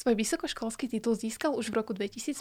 Svoj 0.00 0.16
vysokoškolský 0.16 0.88
titul 0.88 1.12
získal 1.12 1.52
už 1.52 1.68
v 1.68 1.76
roku 1.76 1.92
2015 1.92 2.40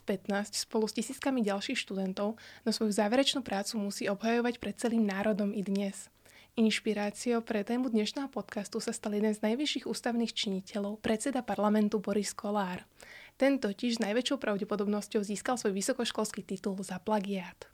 spolu 0.55 0.88
s 0.88 0.96
tisíckami 0.96 1.44
ďalších 1.44 1.76
študentov, 1.76 2.39
no 2.39 2.70
svoju 2.71 2.96
záverečnú 2.96 3.44
prácu 3.44 3.76
musí 3.76 4.07
obhajovať 4.07 4.63
pred 4.63 4.79
celým 4.79 5.04
národom 5.04 5.52
i 5.52 5.60
dnes. 5.60 6.07
Inšpiráciou 6.55 7.43
pre 7.43 7.68
tému 7.68 7.91
dnešného 7.91 8.32
podcastu 8.32 8.80
sa 8.80 8.96
stal 8.96 9.20
jeden 9.20 9.36
z 9.36 9.43
najvyšších 9.43 9.86
ústavných 9.86 10.32
činiteľov, 10.32 11.04
predseda 11.04 11.43
parlamentu 11.43 12.00
Boris 12.00 12.32
Kolár. 12.32 12.88
Ten 13.36 13.59
totiž 13.59 14.00
s 14.00 14.04
najväčšou 14.07 14.39
pravdepodobnosťou 14.39 15.27
získal 15.27 15.59
svoj 15.59 15.75
vysokoškolský 15.75 16.48
titul 16.48 16.80
za 16.80 17.04
plagiát. 17.04 17.68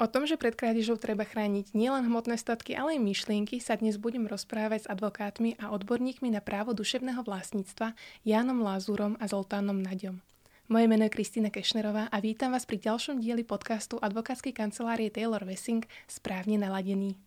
O 0.00 0.08
tom, 0.08 0.24
že 0.24 0.40
pred 0.40 0.56
krádežou 0.56 0.96
treba 0.96 1.28
chrániť 1.28 1.76
nielen 1.76 2.08
hmotné 2.08 2.40
statky, 2.40 2.72
ale 2.72 2.96
aj 2.96 3.04
myšlienky, 3.04 3.60
sa 3.60 3.76
dnes 3.76 4.00
budem 4.00 4.24
rozprávať 4.24 4.88
s 4.88 4.90
advokátmi 4.96 5.60
a 5.60 5.76
odborníkmi 5.76 6.32
na 6.32 6.40
právo 6.40 6.72
duševného 6.72 7.20
vlastníctva 7.20 7.92
Jánom 8.24 8.64
Lázurom 8.64 9.20
a 9.20 9.28
Zoltánom 9.28 9.76
Naďom. 9.76 10.24
Moje 10.72 10.86
meno 10.88 11.04
je 11.04 11.12
Kristýna 11.12 11.52
Kešnerová 11.52 12.08
a 12.08 12.16
vítam 12.24 12.56
vás 12.56 12.64
pri 12.64 12.80
ďalšom 12.80 13.20
dieli 13.20 13.44
podcastu 13.44 14.00
advokátskej 14.00 14.56
kancelárie 14.56 15.12
Taylor 15.12 15.44
Wessing 15.44 15.84
Správne 16.08 16.56
naladený. 16.56 17.20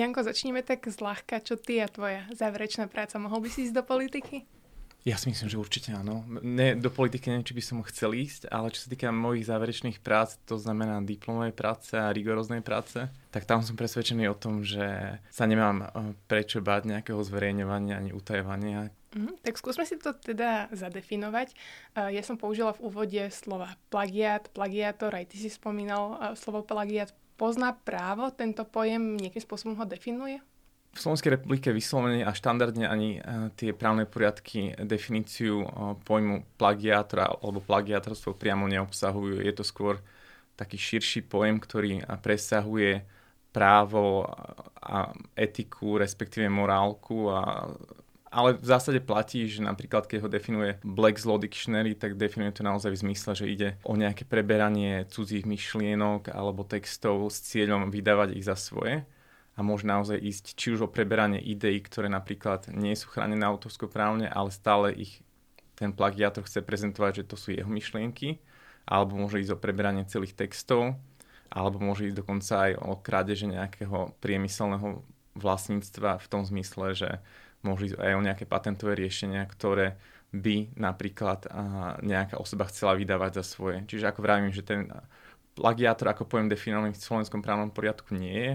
Janko, 0.00 0.24
začneme 0.24 0.64
tak 0.64 0.88
zľahka. 0.88 1.44
Čo 1.44 1.60
ty 1.60 1.76
a 1.84 1.84
tvoja 1.84 2.24
záverečná 2.32 2.88
práca? 2.88 3.20
Mohol 3.20 3.44
by 3.44 3.48
si 3.52 3.68
ísť 3.68 3.76
do 3.76 3.84
politiky? 3.84 4.48
Ja 5.04 5.20
si 5.20 5.28
myslím, 5.32 5.48
že 5.48 5.60
určite 5.60 5.92
áno. 5.92 6.24
Ne, 6.40 6.72
do 6.76 6.88
politiky 6.88 7.28
neviem, 7.28 7.44
či 7.44 7.56
by 7.56 7.62
som 7.64 7.84
chcel 7.88 8.16
ísť, 8.16 8.48
ale 8.52 8.72
čo 8.72 8.84
sa 8.84 8.88
týka 8.92 9.12
mojich 9.12 9.48
záverečných 9.48 10.00
prác, 10.00 10.40
to 10.44 10.60
znamená 10.60 11.00
diplomovej 11.04 11.56
práce 11.56 11.96
a 11.96 12.12
rigoróznej 12.12 12.60
práce, 12.64 13.08
tak 13.32 13.48
tam 13.48 13.64
som 13.64 13.80
presvedčený 13.80 14.28
o 14.28 14.36
tom, 14.36 14.60
že 14.64 15.20
sa 15.32 15.44
nemám 15.48 15.84
eh, 15.84 15.88
prečo 16.28 16.60
báť 16.60 16.88
nejakého 16.88 17.20
zverejňovania 17.20 17.96
ani 17.96 18.12
utajovania. 18.12 18.92
Mm, 19.16 19.40
tak 19.40 19.56
skúsme 19.56 19.88
si 19.88 19.96
to 19.96 20.12
teda 20.16 20.70
zadefinovať. 20.70 21.50
Uh, 21.98 22.14
ja 22.14 22.22
som 22.22 22.38
použila 22.38 22.70
v 22.78 22.86
úvode 22.86 23.22
slova 23.34 23.74
plagiat, 23.90 24.46
plagiátor, 24.54 25.10
aj 25.10 25.34
ty 25.34 25.36
si 25.40 25.50
spomínal 25.50 26.14
uh, 26.14 26.38
slovo 26.38 26.62
plagiat 26.62 27.10
pozná 27.40 27.72
právo 27.72 28.28
tento 28.28 28.68
pojem, 28.68 29.16
nejakým 29.16 29.40
spôsobom 29.40 29.80
ho 29.80 29.88
definuje? 29.88 30.36
V 30.92 30.98
Slovenskej 31.00 31.40
republike 31.40 31.72
vyslovene 31.72 32.26
a 32.26 32.36
štandardne 32.36 32.84
ani 32.84 33.16
e, 33.16 33.20
tie 33.56 33.72
právne 33.72 34.04
poriadky 34.04 34.76
definíciu 34.84 35.64
e, 35.64 35.68
pojmu 36.04 36.44
plagiátora 36.60 37.40
alebo 37.40 37.64
plagiátorstvo 37.64 38.36
priamo 38.36 38.68
neobsahujú. 38.68 39.40
Je 39.40 39.54
to 39.56 39.64
skôr 39.64 40.02
taký 40.58 40.76
širší 40.76 41.24
pojem, 41.24 41.56
ktorý 41.56 42.04
presahuje 42.20 43.06
právo 43.54 44.28
a 44.76 45.14
etiku, 45.32 45.96
respektíve 45.96 46.52
morálku 46.52 47.32
a 47.32 47.70
ale 48.30 48.54
v 48.54 48.62
zásade 48.62 49.02
platí, 49.02 49.50
že 49.50 49.58
napríklad 49.58 50.06
keď 50.06 50.18
ho 50.22 50.30
definuje 50.30 50.78
Black's 50.86 51.26
Law 51.26 51.34
Dictionary, 51.34 51.98
tak 51.98 52.14
definuje 52.14 52.54
to 52.54 52.62
naozaj 52.62 52.94
v 52.94 53.02
zmysle, 53.10 53.34
že 53.34 53.50
ide 53.50 53.68
o 53.82 53.98
nejaké 53.98 54.22
preberanie 54.22 55.02
cudzích 55.10 55.42
myšlienok 55.42 56.30
alebo 56.30 56.62
textov 56.62 57.26
s 57.26 57.42
cieľom 57.42 57.90
vydávať 57.90 58.38
ich 58.38 58.46
za 58.46 58.54
svoje. 58.54 59.02
A 59.58 59.66
môže 59.66 59.84
naozaj 59.84 60.16
ísť 60.22 60.44
či 60.54 60.72
už 60.72 60.86
o 60.86 60.88
preberanie 60.88 61.42
ideí, 61.42 61.82
ktoré 61.82 62.06
napríklad 62.06 62.70
nie 62.70 62.94
sú 62.94 63.10
chránené 63.10 63.42
autorskoprávne, 63.44 64.30
ale 64.30 64.54
stále 64.54 64.94
ich 64.94 65.20
ten 65.74 65.90
plagiátor 65.90 66.46
chce 66.46 66.62
prezentovať, 66.62 67.24
že 67.24 67.28
to 67.28 67.36
sú 67.36 67.50
jeho 67.50 67.68
myšlienky, 67.68 68.38
alebo 68.86 69.18
môže 69.18 69.42
ísť 69.42 69.58
o 69.58 69.60
preberanie 69.60 70.06
celých 70.06 70.38
textov, 70.38 70.94
alebo 71.50 71.82
môže 71.82 72.06
ísť 72.06 72.16
dokonca 72.22 72.54
aj 72.70 72.72
o 72.78 72.94
krádeže 72.94 73.50
nejakého 73.50 74.14
priemyselného 74.22 75.02
vlastníctva 75.34 76.22
v 76.22 76.26
tom 76.30 76.46
zmysle, 76.46 76.94
že 76.94 77.10
ísť 77.64 78.00
aj 78.00 78.12
o 78.16 78.24
nejaké 78.24 78.44
patentové 78.48 78.96
riešenia, 78.96 79.44
ktoré 79.44 80.00
by 80.30 80.78
napríklad 80.78 81.50
nejaká 82.00 82.38
osoba 82.38 82.70
chcela 82.70 82.94
vydávať 82.94 83.42
za 83.42 83.44
svoje. 83.44 83.82
Čiže 83.90 84.14
ako 84.14 84.20
vravím, 84.22 84.54
že 84.54 84.62
ten 84.62 84.86
plagiátor 85.58 86.14
ako 86.14 86.30
pojem 86.30 86.46
definovaný 86.46 86.94
v 86.94 87.02
slovenskom 87.02 87.42
právnom 87.42 87.74
poriadku 87.74 88.14
nie 88.14 88.32
je, 88.32 88.52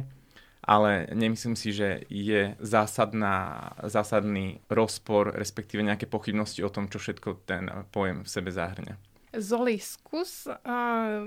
ale 0.66 1.06
nemyslím 1.14 1.54
si, 1.54 1.70
že 1.76 2.08
je 2.10 2.58
zásadná, 2.58 3.70
zásadný 3.86 4.64
rozpor, 4.72 5.36
respektíve 5.36 5.86
nejaké 5.86 6.10
pochybnosti 6.10 6.66
o 6.66 6.74
tom, 6.74 6.90
čo 6.90 6.98
všetko 6.98 7.46
ten 7.46 7.70
pojem 7.94 8.26
v 8.26 8.30
sebe 8.32 8.50
zahrňa. 8.50 8.98
Zoli, 9.36 9.84
skús 9.84 10.48
uh, 10.48 10.56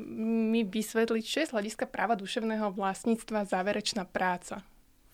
mi 0.01 0.65
vysvetliť, 0.65 1.25
čo 1.29 1.39
je 1.45 1.49
z 1.53 1.55
hľadiska 1.55 1.85
práva 1.93 2.17
duševného 2.17 2.73
vlastníctva 2.73 3.45
záverečná 3.45 4.09
práca 4.09 4.65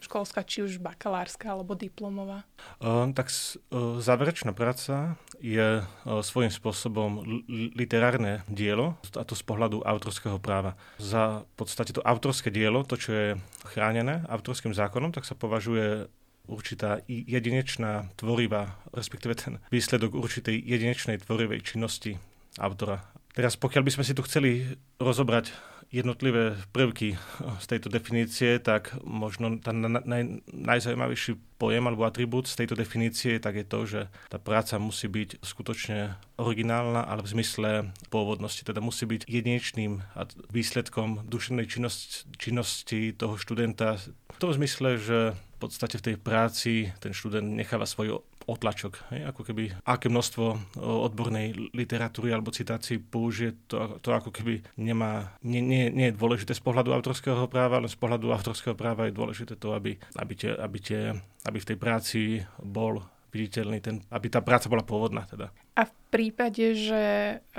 školská, 0.04 0.44
či 0.44 0.60
už 0.60 0.76
bakalárska 0.84 1.56
alebo 1.56 1.72
diplomová? 1.72 2.44
Uh, 2.78 3.08
tak 3.16 3.32
uh, 3.32 3.98
záverečná 3.98 4.52
práca 4.52 5.16
je 5.40 5.80
uh, 5.80 6.20
svojím 6.20 6.52
spôsobom 6.52 7.24
literárne 7.72 8.44
dielo, 8.46 9.00
a 9.16 9.24
to 9.24 9.32
z 9.32 9.42
pohľadu 9.42 9.80
autorského 9.82 10.36
práva. 10.36 10.76
Za 11.00 11.48
v 11.48 11.54
podstate 11.56 11.96
to 11.96 12.04
autorské 12.04 12.52
dielo, 12.52 12.84
to, 12.84 13.00
čo 13.00 13.10
je 13.10 13.28
chránené 13.64 14.22
autorským 14.28 14.76
zákonom, 14.76 15.16
tak 15.16 15.24
sa 15.24 15.32
považuje 15.32 16.06
určitá 16.44 17.00
jedinečná 17.08 18.12
tvorivá, 18.20 18.76
respektíve 18.92 19.32
ten 19.32 19.56
výsledok 19.72 20.12
určitej 20.12 20.60
jedinečnej 20.60 21.16
tvorivej 21.24 21.64
činnosti 21.64 22.20
autora. 22.60 23.00
Teraz 23.34 23.58
pokiaľ 23.58 23.82
by 23.82 23.92
sme 23.98 24.04
si 24.06 24.14
tu 24.14 24.22
chceli 24.22 24.78
rozobrať 25.02 25.50
jednotlivé 25.92 26.56
prvky 26.72 27.16
z 27.60 27.66
tejto 27.66 27.88
definície, 27.88 28.58
tak 28.58 28.96
možno 29.04 29.58
ten 29.58 29.80
naj, 29.80 30.42
najzaujímavejší 30.50 31.36
pojem 31.58 31.86
alebo 31.86 32.04
atribút 32.04 32.50
z 32.50 32.64
tejto 32.64 32.74
definície 32.74 33.40
tak 33.40 33.56
je 33.56 33.66
to, 33.66 33.80
že 33.86 34.00
tá 34.28 34.36
práca 34.36 34.76
musí 34.76 35.06
byť 35.08 35.44
skutočne 35.44 36.18
originálna, 36.36 37.06
ale 37.06 37.22
v 37.22 37.32
zmysle 37.38 37.70
pôvodnosti, 38.10 38.66
teda 38.66 38.82
musí 38.82 39.06
byť 39.06 39.28
jedinečným 39.28 40.02
výsledkom 40.50 41.24
duševnej 41.28 41.66
činnosti, 41.70 42.26
činnosti 42.36 43.14
toho 43.14 43.38
študenta. 43.38 44.00
V 44.34 44.38
tom 44.40 44.50
zmysle, 44.50 44.98
že 44.98 45.18
v 45.32 45.56
podstate 45.62 45.96
v 45.96 46.06
tej 46.12 46.16
práci 46.18 46.72
ten 46.98 47.14
študent 47.14 47.46
necháva 47.46 47.86
svoj 47.86 48.26
otlačok. 48.44 49.10
Hej? 49.12 49.20
Ako 49.32 49.42
keby, 49.44 49.74
aké 49.84 50.12
množstvo 50.12 50.76
odbornej 50.78 51.74
literatúry 51.74 52.30
alebo 52.30 52.54
citácií 52.54 53.00
použije, 53.00 53.56
to, 53.68 53.98
to 54.00 54.12
ako 54.12 54.30
keby 54.30 54.60
nemá, 54.76 55.34
nie, 55.44 55.64
nie, 55.64 55.88
nie 55.88 56.12
je 56.12 56.18
dôležité 56.18 56.52
z 56.52 56.62
pohľadu 56.62 56.92
autorského 56.92 57.48
práva, 57.48 57.80
ale 57.80 57.88
z 57.88 57.96
pohľadu 57.96 58.30
autorského 58.30 58.76
práva 58.76 59.08
je 59.08 59.16
dôležité 59.16 59.56
to, 59.56 59.72
aby, 59.72 59.96
aby, 60.16 60.32
tie, 60.36 60.50
aby, 60.52 60.78
tie, 60.78 61.00
aby 61.44 61.58
v 61.60 61.68
tej 61.72 61.78
práci 61.80 62.20
bol 62.60 63.02
viditeľný, 63.34 63.78
ten, 63.82 63.98
aby 64.14 64.30
tá 64.30 64.38
práca 64.38 64.70
bola 64.70 64.86
pôvodná. 64.86 65.26
Teda. 65.26 65.50
A 65.74 65.90
v 65.90 65.94
prípade, 66.14 66.78
že 66.78 67.02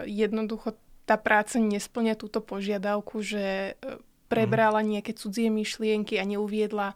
jednoducho 0.08 0.80
tá 1.04 1.20
práca 1.20 1.60
nesplňa 1.62 2.16
túto 2.18 2.40
požiadavku, 2.42 3.22
že 3.22 3.78
e, 3.78 4.02
prebrala 4.32 4.82
mhm. 4.82 4.88
nejaké 4.98 5.12
cudzie 5.14 5.52
myšlienky 5.52 6.18
a 6.18 6.26
neuviedla 6.26 6.92
e, 6.92 6.96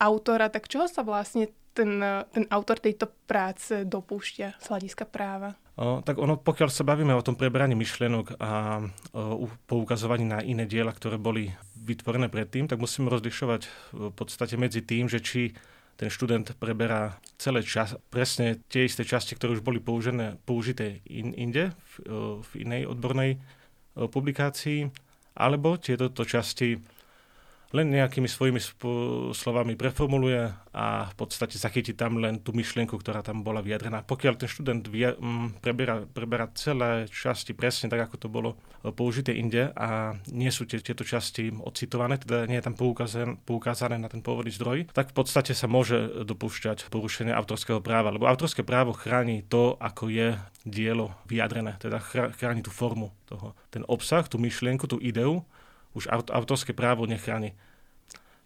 autora, 0.00 0.50
tak 0.50 0.66
čoho 0.66 0.88
sa 0.90 1.04
vlastne 1.06 1.52
ten, 1.74 2.00
ten 2.32 2.44
autor 2.50 2.78
tejto 2.82 3.10
práce 3.28 3.84
dopúšťa 3.84 4.60
z 4.60 4.66
hľadiska 4.68 5.04
práva? 5.08 5.56
O, 5.78 6.02
tak 6.02 6.18
ono, 6.18 6.34
pokiaľ 6.34 6.70
sa 6.74 6.82
bavíme 6.82 7.14
o 7.14 7.22
tom 7.22 7.38
preberaní 7.38 7.78
myšlienok 7.78 8.42
a 8.42 8.82
o 9.14 9.46
poukazovaní 9.70 10.26
na 10.26 10.42
iné 10.42 10.66
diela, 10.66 10.90
ktoré 10.90 11.22
boli 11.22 11.54
vytvorené 11.78 12.26
predtým, 12.26 12.66
tak 12.66 12.82
musíme 12.82 13.06
rozlišovať 13.06 13.62
v 13.94 14.10
podstate 14.10 14.58
medzi 14.58 14.82
tým, 14.82 15.06
že 15.06 15.22
či 15.22 15.54
ten 15.98 16.10
študent 16.10 16.54
preberá 16.62 17.18
celé 17.38 17.66
čas, 17.66 17.98
presne 18.10 18.62
tie 18.70 18.86
isté 18.86 19.02
časti, 19.02 19.34
ktoré 19.34 19.58
už 19.58 19.66
boli 19.66 19.82
použené, 19.82 20.38
použité 20.46 21.02
in, 21.10 21.34
inde, 21.34 21.74
v, 21.74 21.92
v 22.38 22.50
inej 22.62 22.86
odbornej 22.94 23.38
publikácii, 23.98 24.94
alebo 25.34 25.74
tieto 25.78 26.10
časti 26.22 26.78
len 27.76 27.92
nejakými 27.92 28.24
svojimi 28.24 28.60
sp- 28.64 29.36
slovami 29.36 29.76
preformuluje 29.76 30.48
a 30.72 31.10
v 31.12 31.14
podstate 31.20 31.60
zachytí 31.60 31.92
tam 31.92 32.16
len 32.16 32.40
tú 32.40 32.56
myšlienku, 32.56 32.96
ktorá 32.96 33.20
tam 33.20 33.44
bola 33.44 33.60
vyjadrená. 33.60 34.06
Pokiaľ 34.08 34.34
ten 34.40 34.48
študent 34.48 34.88
via, 34.88 35.12
m, 35.20 35.52
preberá, 35.60 36.08
preberá 36.08 36.48
celé 36.56 37.04
časti 37.12 37.52
presne 37.52 37.92
tak, 37.92 38.08
ako 38.08 38.16
to 38.16 38.28
bolo 38.32 38.50
e, 38.56 38.88
použité 38.88 39.36
inde 39.36 39.68
a 39.76 40.16
nie 40.32 40.48
sú 40.48 40.64
tie, 40.64 40.80
tieto 40.80 41.04
časti 41.04 41.52
ocitované, 41.60 42.16
teda 42.16 42.48
nie 42.48 42.56
je 42.56 42.64
tam 42.64 42.76
poukázané, 42.78 43.36
poukázané 43.44 44.00
na 44.00 44.08
ten 44.08 44.24
pôvodný 44.24 44.54
zdroj, 44.54 44.88
tak 44.96 45.12
v 45.12 45.20
podstate 45.20 45.52
sa 45.52 45.68
môže 45.68 46.24
dopúšťať 46.24 46.88
porušenie 46.88 47.36
autorského 47.36 47.84
práva, 47.84 48.08
lebo 48.08 48.24
autorské 48.24 48.64
právo 48.64 48.96
chráni 48.96 49.44
to, 49.44 49.76
ako 49.76 50.08
je 50.08 50.40
dielo 50.64 51.12
vyjadrené, 51.28 51.76
teda 51.76 52.00
chráni 52.32 52.64
tú 52.64 52.72
formu 52.72 53.12
toho. 53.28 53.52
Ten 53.68 53.84
obsah, 53.88 54.24
tú 54.24 54.40
myšlienku, 54.40 54.88
tú 54.88 54.96
ideu, 55.00 55.44
už 55.98 56.06
autorské 56.10 56.70
právo 56.70 57.04
nechráni. 57.04 57.58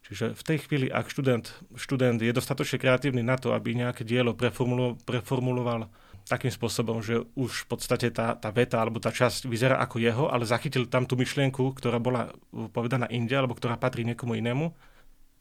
Čiže 0.08 0.34
v 0.34 0.42
tej 0.42 0.58
chvíli, 0.66 0.86
ak 0.90 1.08
študent, 1.08 1.46
študent 1.78 2.18
je 2.20 2.34
dostatočne 2.34 2.76
kreatívny 2.76 3.22
na 3.22 3.38
to, 3.38 3.54
aby 3.54 3.72
nejaké 3.72 4.02
dielo 4.02 4.34
preformulo, 4.34 4.98
preformuloval 5.06 5.88
takým 6.26 6.50
spôsobom, 6.50 7.02
že 7.02 7.22
už 7.34 7.66
v 7.66 7.66
podstate 7.66 8.10
tá, 8.14 8.34
tá 8.38 8.50
veta 8.54 8.78
alebo 8.78 9.02
tá 9.02 9.10
časť 9.10 9.46
vyzerá 9.46 9.78
ako 9.82 9.96
jeho, 9.98 10.24
ale 10.30 10.46
zachytil 10.46 10.86
tam 10.86 11.06
tú 11.06 11.18
myšlienku, 11.18 11.74
ktorá 11.74 11.98
bola 11.98 12.30
povedaná 12.74 13.10
inde 13.10 13.34
alebo 13.34 13.58
ktorá 13.58 13.78
patrí 13.78 14.06
niekomu 14.06 14.38
inému, 14.38 14.70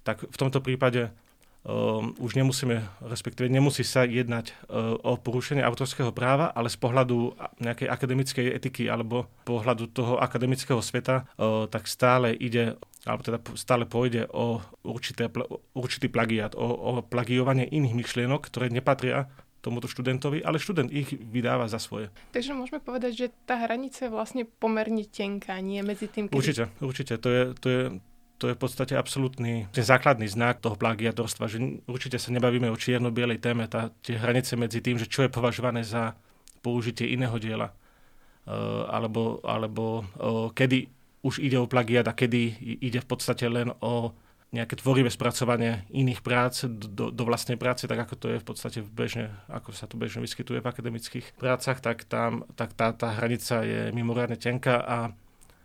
tak 0.02 0.26
v 0.26 0.38
tomto 0.38 0.62
prípade 0.62 1.14
um, 1.66 2.14
už 2.18 2.38
nemusíme, 2.38 2.82
respektíve 3.06 3.50
nemusí 3.50 3.86
sa 3.86 4.06
jednať 4.06 4.52
uh, 4.52 4.98
o 5.02 5.18
porušenie 5.18 5.62
autorského 5.62 6.14
práva, 6.14 6.50
ale 6.54 6.70
z 6.70 6.78
pohľadu 6.78 7.38
nejakej 7.62 7.88
akademickej 7.90 8.48
etiky 8.54 8.84
alebo 8.90 9.30
pohľadu 9.46 9.90
toho 9.92 10.18
akademického 10.22 10.82
sveta, 10.82 11.30
uh, 11.38 11.66
tak 11.70 11.86
stále 11.86 12.34
ide 12.34 12.78
alebo 13.02 13.26
teda 13.26 13.42
stále 13.58 13.90
pôjde 13.90 14.30
o 14.30 14.62
určité, 14.86 15.26
určitý 15.74 16.06
plagiat, 16.06 16.54
o, 16.54 16.62
o 16.62 16.92
plagiovanie 17.02 17.66
iných 17.66 17.98
myšlienok, 17.98 18.46
ktoré 18.46 18.70
nepatria 18.70 19.26
tomuto 19.62 19.86
študentovi, 19.86 20.42
ale 20.42 20.58
študent 20.58 20.90
ich 20.90 21.14
vydáva 21.14 21.70
za 21.70 21.78
svoje. 21.78 22.10
Takže 22.34 22.58
môžeme 22.58 22.82
povedať, 22.82 23.12
že 23.14 23.28
tá 23.46 23.62
hranica 23.62 24.10
je 24.10 24.12
vlastne 24.12 24.44
pomerne 24.46 25.06
tenká, 25.06 25.62
nie 25.62 25.86
medzi 25.86 26.10
tým, 26.10 26.28
kedy... 26.28 26.38
Určite, 26.38 26.64
určite. 26.82 27.14
To 27.22 27.30
je, 27.30 27.44
to 27.62 27.68
je, 27.70 27.82
to 28.42 28.50
je 28.50 28.58
v 28.58 28.64
podstate 28.66 28.98
absolútny 28.98 29.70
ten 29.70 29.86
základný 29.86 30.26
znak 30.26 30.66
toho 30.66 30.74
plagiatorstva, 30.74 31.46
že 31.46 31.62
určite 31.86 32.18
sa 32.18 32.34
nebavíme 32.34 32.74
o 32.74 32.80
čierno-bielej 32.80 33.38
téme, 33.38 33.70
tá, 33.70 33.94
tie 34.02 34.18
hranice 34.18 34.58
medzi 34.58 34.82
tým, 34.82 34.98
že 34.98 35.06
čo 35.06 35.22
je 35.22 35.30
považované 35.30 35.86
za 35.86 36.18
použitie 36.66 37.14
iného 37.14 37.38
diela, 37.38 37.70
uh, 37.70 38.90
alebo, 38.90 39.46
alebo 39.46 40.02
uh, 40.18 40.50
kedy 40.58 40.90
už 41.22 41.38
ide 41.38 41.62
o 41.62 41.70
plagiat 41.70 42.10
a 42.10 42.18
kedy 42.18 42.58
ide 42.82 42.98
v 42.98 43.08
podstate 43.14 43.46
len 43.46 43.70
o 43.78 44.10
nejaké 44.52 44.76
tvorivé 44.76 45.08
spracovanie 45.08 45.88
iných 45.94 46.20
prác 46.26 46.68
do, 46.68 47.08
do 47.08 47.24
vlastnej 47.24 47.56
práce, 47.56 47.88
tak 47.88 48.04
ako 48.04 48.14
to 48.20 48.28
je 48.36 48.42
v 48.42 48.46
podstate 48.46 48.80
bežne, 48.84 49.32
ako 49.48 49.72
sa 49.72 49.88
to 49.88 49.96
bežne 49.96 50.20
vyskytuje 50.20 50.60
v 50.60 50.68
akademických 50.68 51.40
prácach, 51.40 51.80
tak, 51.80 52.04
tam, 52.04 52.44
tak 52.60 52.76
tá, 52.76 52.92
tá 52.92 53.16
hranica 53.16 53.64
je 53.64 53.96
mimoriadne 53.96 54.36
tenká 54.36 54.82
a 54.84 54.98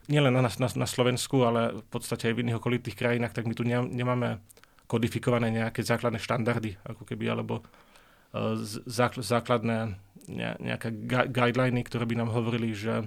nielen 0.06 0.34
na, 0.34 0.46
na, 0.46 0.68
na 0.68 0.88
Slovensku, 0.88 1.42
ale 1.42 1.82
v 1.82 1.86
podstate 1.90 2.30
aj 2.30 2.34
v 2.34 2.42
iných 2.46 2.58
okolitých 2.58 2.96
krajinách, 2.98 3.34
tak 3.34 3.46
my 3.46 3.54
tu 3.54 3.66
ne, 3.66 3.82
nemáme 3.82 4.42
kodifikované 4.86 5.50
nejaké 5.50 5.82
základné 5.82 6.22
štandardy, 6.22 6.78
ako 6.86 7.02
keby, 7.02 7.26
alebo 7.26 7.62
uh, 7.62 8.54
základné 9.18 9.98
nejaké 10.30 10.90
guideliny, 11.30 11.86
ktoré 11.86 12.06
by 12.06 12.14
nám 12.18 12.30
hovorili, 12.34 12.74
že 12.74 13.06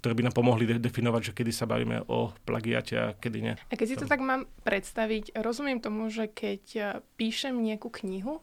ktoré 0.00 0.16
by 0.16 0.32
nám 0.32 0.34
pomohli 0.34 0.64
de- 0.64 0.80
definovať, 0.80 1.32
že 1.32 1.36
kedy 1.36 1.52
sa 1.52 1.68
bavíme 1.68 2.08
o 2.08 2.32
plagiate 2.48 2.94
a 2.96 3.06
kedy 3.12 3.38
nie. 3.44 3.54
A 3.68 3.74
keď 3.76 3.86
si 3.86 3.96
to 4.00 4.08
tak 4.08 4.24
mám 4.24 4.48
predstaviť, 4.64 5.36
rozumiem 5.36 5.76
tomu, 5.76 6.08
že 6.08 6.24
keď 6.24 6.62
e, 6.72 6.82
píšem 7.20 7.52
nejakú 7.52 7.92
knihu 8.00 8.40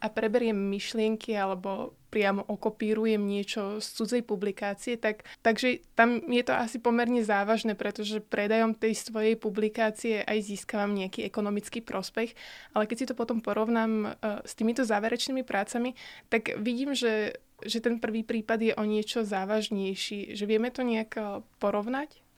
a 0.00 0.06
preberiem 0.08 0.56
myšlienky 0.56 1.36
alebo 1.36 1.94
priamo 2.10 2.42
okopírujem 2.42 3.22
niečo 3.22 3.78
z 3.78 3.86
cudzej 3.86 4.22
publikácie, 4.26 4.98
tak, 4.98 5.22
takže 5.46 5.86
tam 5.94 6.18
je 6.26 6.42
to 6.42 6.50
asi 6.50 6.82
pomerne 6.82 7.22
závažné, 7.22 7.78
pretože 7.78 8.18
predajom 8.18 8.74
tej 8.74 8.98
svojej 8.98 9.38
publikácie 9.38 10.26
aj 10.26 10.42
získavam 10.42 10.90
nejaký 10.90 11.22
ekonomický 11.22 11.86
prospech, 11.86 12.34
ale 12.74 12.90
keď 12.90 12.96
si 12.98 13.08
to 13.08 13.14
potom 13.14 13.38
porovnám 13.38 13.92
uh, 14.10 14.42
s 14.42 14.58
týmito 14.58 14.82
záverečnými 14.82 15.46
prácami, 15.46 15.94
tak 16.26 16.58
vidím, 16.58 16.92
že 16.98 17.38
že 17.60 17.84
ten 17.84 18.00
prvý 18.00 18.24
prípad 18.24 18.58
je 18.60 18.72
o 18.72 18.84
niečo 18.88 19.20
závažnejší. 19.20 20.32
Že 20.32 20.44
vieme 20.48 20.72
to 20.72 20.80
nejak 20.80 21.12
eh, 21.20 21.44
porovnať? 21.60 22.29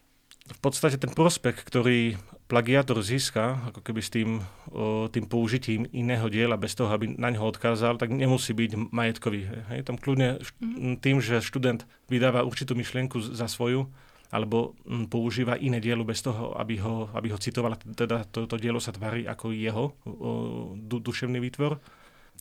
V 0.43 0.59
podstate 0.59 0.99
ten 0.99 1.15
prospekt, 1.15 1.63
ktorý 1.63 2.19
plagiátor 2.51 2.99
získa, 3.01 3.63
ako 3.71 3.81
keby 3.81 4.01
s 4.03 4.11
tým, 4.11 4.43
o, 4.75 5.07
tým 5.09 5.25
použitím 5.25 5.87
iného 5.95 6.27
diela, 6.27 6.59
bez 6.59 6.75
toho, 6.75 6.91
aby 6.91 7.15
na 7.15 7.31
ňo 7.31 7.49
odkázal, 7.49 7.97
tak 7.97 8.11
nemusí 8.11 8.53
byť 8.53 8.91
majetkový. 8.91 9.49
Hej. 9.73 9.87
Tam 9.87 9.97
kľudne 9.97 10.43
mm-hmm. 10.43 11.01
tým, 11.01 11.23
že 11.23 11.41
študent 11.41 11.87
vydáva 12.11 12.43
určitú 12.43 12.75
myšlienku 12.75 13.23
za 13.23 13.47
svoju, 13.47 13.87
alebo 14.35 14.75
m, 14.85 15.07
používa 15.07 15.57
iné 15.57 15.79
dielo 15.79 16.03
bez 16.03 16.21
toho, 16.21 16.53
aby 16.59 16.83
ho, 16.83 17.09
aby 17.15 17.31
ho 17.31 17.39
citoval, 17.39 17.79
teda 17.79 18.27
toto 18.29 18.57
to 18.57 18.57
dielo 18.61 18.83
sa 18.83 18.93
tvári 18.93 19.25
ako 19.25 19.55
jeho 19.55 19.95
o, 20.05 20.75
du, 20.77 20.99
duševný 20.99 21.39
výtvor, 21.39 21.79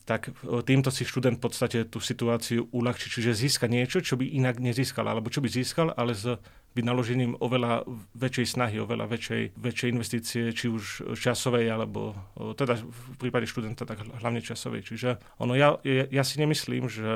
tak 0.02 0.34
týmto 0.66 0.90
si 0.90 1.06
študent 1.06 1.38
v 1.38 1.44
podstate 1.46 1.78
tú 1.86 2.02
situáciu 2.02 2.66
uľahčí. 2.74 3.06
Čiže 3.06 3.38
získa 3.38 3.70
niečo, 3.70 4.02
čo 4.02 4.18
by 4.18 4.26
inak 4.26 4.58
nezískal, 4.58 5.06
alebo 5.06 5.30
čo 5.30 5.38
by 5.38 5.48
získal, 5.48 5.94
ale 5.94 6.12
s 6.12 6.26
vynaložením 6.72 7.36
oveľa 7.38 7.84
väčšej 8.16 8.46
snahy, 8.56 8.80
oveľa 8.80 9.06
väčšej, 9.12 9.42
väčšej 9.60 9.88
investície, 9.92 10.42
či 10.56 10.66
už 10.72 11.14
časovej, 11.14 11.68
alebo 11.68 12.16
teda 12.56 12.80
v 12.80 13.16
prípade 13.20 13.44
študenta, 13.44 13.84
tak 13.84 14.02
hlavne 14.02 14.40
časovej. 14.40 14.82
Čiže 14.88 15.20
ono, 15.38 15.52
ja, 15.52 15.76
ja 15.84 16.22
si 16.24 16.40
nemyslím, 16.40 16.88
že 16.88 17.12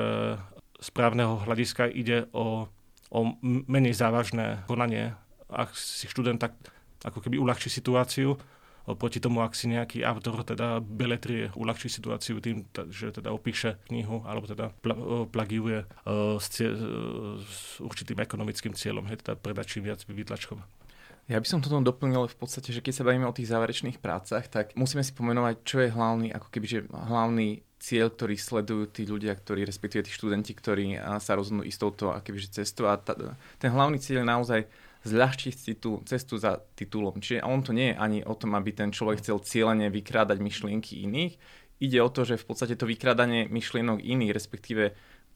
z 0.77 0.89
právneho 0.93 1.41
hľadiska 1.41 1.89
ide 1.89 2.29
o, 2.37 2.69
o 3.09 3.19
menej 3.43 3.97
závažné 3.97 4.69
konanie, 4.69 5.17
ak 5.49 5.73
si 5.73 6.05
študent 6.05 6.37
tak 6.37 6.53
ako 7.01 7.25
keby 7.25 7.41
uľahčí 7.41 7.69
situáciu, 7.73 8.37
Oproti 8.87 9.19
tomu, 9.19 9.43
ak 9.43 9.51
si 9.51 9.67
nejaký 9.67 9.99
autor 10.07 10.47
teda 10.47 10.79
beletrie 10.79 11.51
uľahčí 11.59 11.91
situáciu 11.91 12.39
tým, 12.39 12.63
že 12.87 13.11
teda 13.11 13.35
opíše 13.35 13.75
knihu 13.91 14.23
alebo 14.23 14.47
teda 14.47 14.71
pl- 14.79 15.27
plagiuje 15.27 15.83
uh, 15.83 16.39
s, 16.39 16.47
cie- 16.47 16.71
uh, 16.71 17.35
s 17.43 17.83
určitým 17.83 18.15
ekonomickým 18.23 18.71
cieľom, 18.71 19.03
hej, 19.11 19.19
teda 19.19 19.35
predať 19.35 19.83
viac 19.83 19.99
vytlačkov. 20.07 20.63
Ja 21.27 21.43
by 21.43 21.47
som 21.51 21.59
toto 21.59 21.83
doplnil 21.83 22.31
v 22.31 22.37
podstate, 22.39 22.71
že 22.71 22.79
keď 22.79 22.93
sa 22.95 23.03
bavíme 23.03 23.27
o 23.27 23.35
tých 23.35 23.51
záverečných 23.51 23.99
prácach, 23.99 24.47
tak 24.47 24.71
musíme 24.79 25.03
si 25.03 25.11
pomenovať, 25.11 25.55
čo 25.67 25.83
je 25.83 25.91
hlavný, 25.91 26.31
ako 26.31 26.47
keby, 26.47 26.65
že 26.71 26.79
hlavný 26.87 27.67
cieľ, 27.83 28.07
ktorý 28.15 28.39
sledujú 28.39 28.83
tí 28.95 29.03
ľudia, 29.03 29.35
ktorí, 29.35 29.67
respektíve 29.67 30.07
tí 30.07 30.11
študenti, 30.15 30.55
ktorí 30.55 30.95
sa 31.19 31.35
rozhodnú 31.35 31.67
ísť 31.67 31.79
touto 31.83 32.15
akobyže 32.15 32.63
cestou. 32.63 32.87
A 32.87 32.95
ta, 32.95 33.11
ten 33.59 33.69
hlavný 33.75 33.99
cieľ 33.99 34.23
je 34.23 34.31
naozaj 34.31 34.61
zľahčiť 35.03 35.53
si 35.53 35.73
tú 35.77 36.01
cestu 36.07 36.39
za 36.41 36.57
titulom. 36.73 37.19
Čiže 37.21 37.45
on 37.45 37.61
to 37.61 37.75
nie 37.75 37.93
je 37.93 37.99
ani 37.99 38.19
o 38.25 38.33
tom, 38.33 38.57
aby 38.57 38.73
ten 38.73 38.89
človek 38.89 39.21
chcel 39.21 39.43
cieľene 39.43 39.91
vykrádať 39.93 40.37
myšlienky 40.41 41.05
iných. 41.05 41.33
Ide 41.77 41.99
o 42.01 42.09
to, 42.09 42.25
že 42.25 42.41
v 42.41 42.45
podstate 42.47 42.73
to 42.73 42.89
vykrádanie 42.89 43.45
myšlienok 43.51 44.01
iných, 44.01 44.33
respektíve 44.33 44.83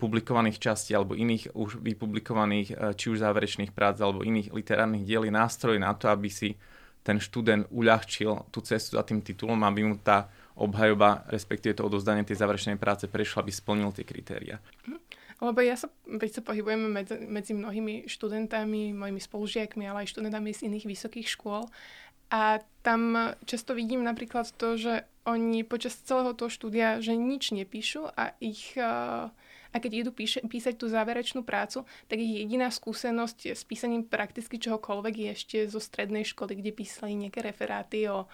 publikovaných 0.02 0.58
častí 0.58 0.98
alebo 0.98 1.14
iných 1.14 1.54
už 1.54 1.78
vypublikovaných 1.78 2.68
e, 2.74 2.76
či 2.98 3.14
už 3.14 3.22
záverečných 3.22 3.70
prác 3.70 4.02
alebo 4.02 4.26
iných 4.26 4.50
literárnych 4.50 5.06
diel 5.06 5.30
je 5.30 5.34
nástroj 5.34 5.78
na 5.78 5.94
to, 5.94 6.10
aby 6.10 6.26
si 6.26 6.58
ten 7.06 7.22
študent 7.22 7.70
uľahčil 7.70 8.50
tú 8.50 8.66
cestu 8.66 8.98
za 8.98 9.06
tým 9.06 9.22
titulom, 9.22 9.62
aby 9.62 9.86
mu 9.86 10.02
tá 10.02 10.30
obhajoba, 10.58 11.26
respektíve 11.30 11.78
to 11.78 11.86
odozdanie 11.86 12.26
tej 12.26 12.42
záverečnej 12.42 12.78
práce 12.82 13.06
prešla, 13.10 13.46
aby 13.46 13.54
splnil 13.54 13.90
tie 13.94 14.06
kritéria. 14.06 14.58
Lebo 15.42 15.58
ja 15.66 15.74
sa, 15.74 15.90
veď 16.06 16.38
sa 16.38 16.42
pohybujeme 16.46 16.86
medzi, 16.86 17.18
medzi 17.26 17.58
mnohými 17.58 18.06
študentami, 18.06 18.94
mojimi 18.94 19.18
spolužiakmi, 19.18 19.90
ale 19.90 20.06
aj 20.06 20.14
študentami 20.14 20.54
z 20.54 20.70
iných 20.70 20.86
vysokých 20.86 21.28
škôl. 21.34 21.66
A 22.32 22.62
tam 22.86 23.34
často 23.44 23.76
vidím 23.76 24.06
napríklad 24.06 24.54
to, 24.56 24.78
že 24.78 25.04
oni 25.26 25.66
počas 25.68 26.00
celého 26.00 26.32
toho 26.38 26.48
štúdia, 26.48 27.02
že 27.02 27.18
nič 27.18 27.52
nepíšu 27.52 28.08
a 28.14 28.38
ich... 28.38 28.78
A 29.72 29.80
keď 29.80 30.04
idú 30.04 30.12
píše, 30.12 30.44
písať 30.44 30.76
tú 30.76 30.92
záverečnú 30.92 31.48
prácu, 31.48 31.88
tak 32.12 32.20
ich 32.20 32.44
jediná 32.44 32.68
skúsenosť 32.68 33.56
s 33.56 33.64
písaním 33.64 34.04
prakticky 34.04 34.60
čohokoľvek 34.60 35.16
je 35.16 35.30
ešte 35.32 35.58
zo 35.72 35.80
strednej 35.80 36.28
školy, 36.28 36.60
kde 36.60 36.76
písali 36.76 37.16
nejaké 37.16 37.40
referáty 37.40 38.04
o 38.12 38.28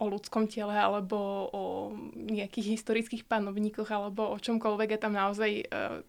o 0.00 0.04
ľudskom 0.08 0.48
tele 0.48 0.74
alebo 0.74 1.18
o 1.52 1.64
nejakých 2.16 2.80
historických 2.80 3.28
panovníkoch 3.28 3.86
alebo 3.92 4.32
o 4.32 4.36
čomkoľvek 4.40 4.96
a 4.96 5.02
tam 5.02 5.12
naozaj 5.14 5.50
uh, 5.68 6.00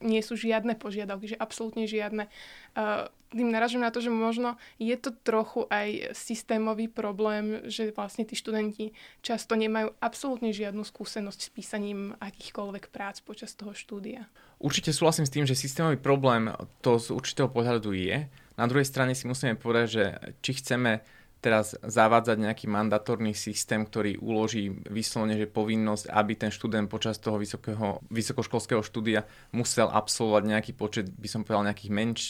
nie 0.00 0.24
sú 0.24 0.34
žiadne 0.34 0.74
požiadavky, 0.80 1.36
že 1.36 1.36
absolútne 1.36 1.84
žiadne. 1.84 2.26
Uh, 2.72 3.12
tým 3.30 3.54
naražujem 3.54 3.86
na 3.86 3.94
to, 3.94 4.02
že 4.02 4.10
možno 4.10 4.58
je 4.82 4.96
to 4.98 5.14
trochu 5.22 5.62
aj 5.70 6.18
systémový 6.18 6.90
problém, 6.90 7.62
že 7.70 7.94
vlastne 7.94 8.26
tí 8.26 8.34
študenti 8.34 8.90
často 9.22 9.54
nemajú 9.54 9.94
absolútne 10.02 10.50
žiadnu 10.50 10.82
skúsenosť 10.82 11.40
s 11.46 11.50
písaním 11.54 12.18
akýchkoľvek 12.18 12.90
prác 12.90 13.22
počas 13.22 13.54
toho 13.54 13.70
štúdia. 13.70 14.26
Určite 14.58 14.90
súhlasím 14.90 15.30
s 15.30 15.34
tým, 15.34 15.46
že 15.46 15.54
systémový 15.54 15.94
problém 15.94 16.50
to 16.82 16.98
z 16.98 17.14
určitého 17.14 17.46
pohľadu 17.46 17.94
je. 17.94 18.26
Na 18.58 18.66
druhej 18.66 18.88
strane 18.88 19.14
si 19.14 19.30
musíme 19.30 19.54
povedať, 19.54 19.86
že 19.86 20.04
či 20.42 20.58
chceme 20.58 21.00
teraz 21.40 21.72
zavádzať 21.80 22.36
nejaký 22.36 22.68
mandatórny 22.68 23.32
systém, 23.32 23.82
ktorý 23.88 24.20
uloží 24.20 24.70
vyslovene, 24.92 25.40
že 25.40 25.48
povinnosť, 25.48 26.12
aby 26.12 26.32
ten 26.36 26.52
študent 26.52 26.86
počas 26.92 27.16
toho 27.16 27.40
vysokého, 27.40 28.04
vysokoškolského 28.12 28.84
štúdia 28.84 29.24
musel 29.56 29.88
absolvovať 29.88 30.42
nejaký 30.44 30.72
počet, 30.76 31.08
by 31.08 31.28
som 31.28 31.40
povedal, 31.42 31.72
nejakých 31.72 31.92
menš, 31.92 32.22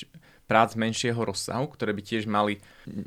prác 0.47 0.75
menšieho 0.75 1.19
rozsahu, 1.19 1.71
ktoré 1.71 1.95
by 1.95 2.03
tiež 2.03 2.27
mali 2.27 2.59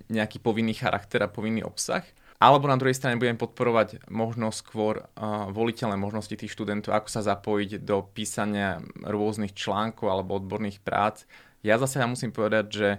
nejaký 0.08 0.40
povinný 0.40 0.76
charakter 0.76 1.24
a 1.24 1.32
povinný 1.32 1.64
obsah. 1.64 2.04
Alebo 2.40 2.68
na 2.68 2.76
druhej 2.76 2.96
strane 2.96 3.16
budem 3.16 3.40
podporovať 3.40 4.04
možno 4.12 4.52
skôr 4.52 5.00
uh, 5.00 5.48
voliteľné 5.48 5.96
možnosti 5.96 6.36
tých 6.36 6.52
študentov, 6.52 6.92
ako 6.92 7.08
sa 7.08 7.24
zapojiť 7.24 7.84
do 7.88 8.04
písania 8.04 8.84
rôznych 9.00 9.56
článkov 9.56 10.12
alebo 10.12 10.36
odborných 10.36 10.84
prác. 10.84 11.24
Ja 11.64 11.80
zase 11.80 12.04
ja 12.04 12.08
musím 12.08 12.36
povedať, 12.36 12.66
že 12.68 12.90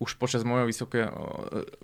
už 0.00 0.16
počas 0.16 0.40
môjho 0.48 0.64
vysokého, 0.64 1.12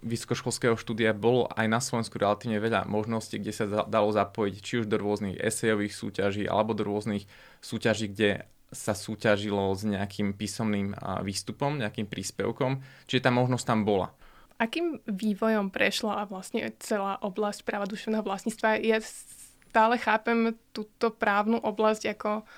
vysokoškolského 0.00 0.80
štúdia 0.80 1.12
bolo 1.12 1.52
aj 1.52 1.66
na 1.68 1.84
Slovensku 1.84 2.16
relatívne 2.16 2.56
veľa 2.56 2.88
možností, 2.88 3.36
kde 3.36 3.52
sa 3.52 3.64
dalo 3.84 4.08
zapojiť 4.08 4.54
či 4.56 4.74
už 4.80 4.86
do 4.88 4.96
rôznych 4.96 5.36
esejových 5.36 5.92
súťaží 5.92 6.48
alebo 6.48 6.72
do 6.72 6.88
rôznych 6.88 7.28
súťaží, 7.60 8.08
kde 8.08 8.48
sa 8.72 8.96
súťažilo 8.96 9.68
s 9.76 9.84
nejakým 9.84 10.32
písomným 10.32 10.96
výstupom, 11.22 11.76
nejakým 11.76 12.08
príspevkom, 12.08 12.80
čiže 13.04 13.28
tá 13.28 13.30
možnosť 13.30 13.64
tam 13.68 13.84
bola. 13.84 14.10
Akým 14.56 15.04
vývojom 15.04 15.68
prešla 15.68 16.24
vlastne 16.24 16.72
celá 16.80 17.20
oblasť 17.20 17.68
práva 17.68 17.84
duševného 17.84 18.24
vlastníctva? 18.24 18.80
Ja 18.80 18.96
stále 19.04 20.00
chápem 20.00 20.56
túto 20.72 21.12
právnu 21.12 21.60
oblasť 21.60 22.16
ako, 22.16 22.48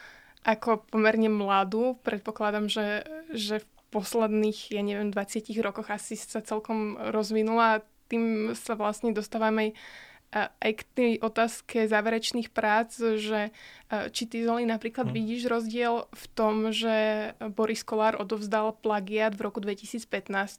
ako 0.47 0.87
pomerne 0.87 1.27
mladú. 1.27 1.99
Predpokladám, 2.07 2.71
že, 2.71 3.03
že 3.35 3.59
v 3.59 3.67
posledných, 3.89 4.73
ja 4.77 4.83
neviem, 4.85 5.11
20 5.13 5.49
rokoch 5.65 5.89
asi 5.89 6.15
sa 6.17 6.45
celkom 6.45 6.97
rozvinula. 7.13 7.85
Tým 8.09 8.57
sa 8.57 8.73
vlastne 8.77 9.13
dostávame 9.13 9.77
aj 10.35 10.73
k 10.77 10.83
tej 10.93 11.13
otázke 11.25 11.89
záverečných 11.89 12.53
prác, 12.53 12.93
že 13.01 13.49
či 13.89 14.29
ty, 14.29 14.45
Zoli, 14.45 14.69
napríklad 14.69 15.09
hmm. 15.09 15.17
vidíš 15.17 15.49
rozdiel 15.49 16.05
v 16.13 16.25
tom, 16.37 16.69
že 16.69 17.33
Boris 17.57 17.81
Kolár 17.81 18.21
odovzdal 18.21 18.77
plagiat 18.77 19.33
v 19.33 19.49
roku 19.49 19.65
2015, 19.65 20.05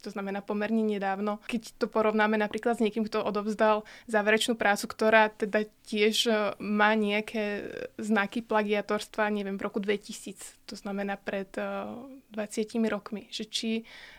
to 0.02 0.10
znamená 0.10 0.42
pomerne 0.42 0.82
nedávno, 0.82 1.38
keď 1.46 1.78
to 1.78 1.86
porovnáme 1.86 2.42
napríklad 2.42 2.82
s 2.82 2.84
niekým, 2.84 3.06
kto 3.06 3.22
odovzdal 3.22 3.86
záverečnú 4.10 4.58
prácu, 4.58 4.90
ktorá 4.90 5.30
teda 5.30 5.70
tiež 5.86 6.16
e, 6.26 6.34
má 6.58 6.98
nejaké 6.98 7.70
znaky 8.02 8.42
plagiatorstva, 8.42 9.30
neviem, 9.30 9.62
v 9.62 9.66
roku 9.70 9.78
2000, 9.78 10.66
to 10.66 10.74
znamená 10.74 11.14
pred 11.22 11.54
20 11.54 12.34
e, 12.34 12.90
rokmi. 12.90 13.30
Že 13.30 13.44
či, 13.50 13.72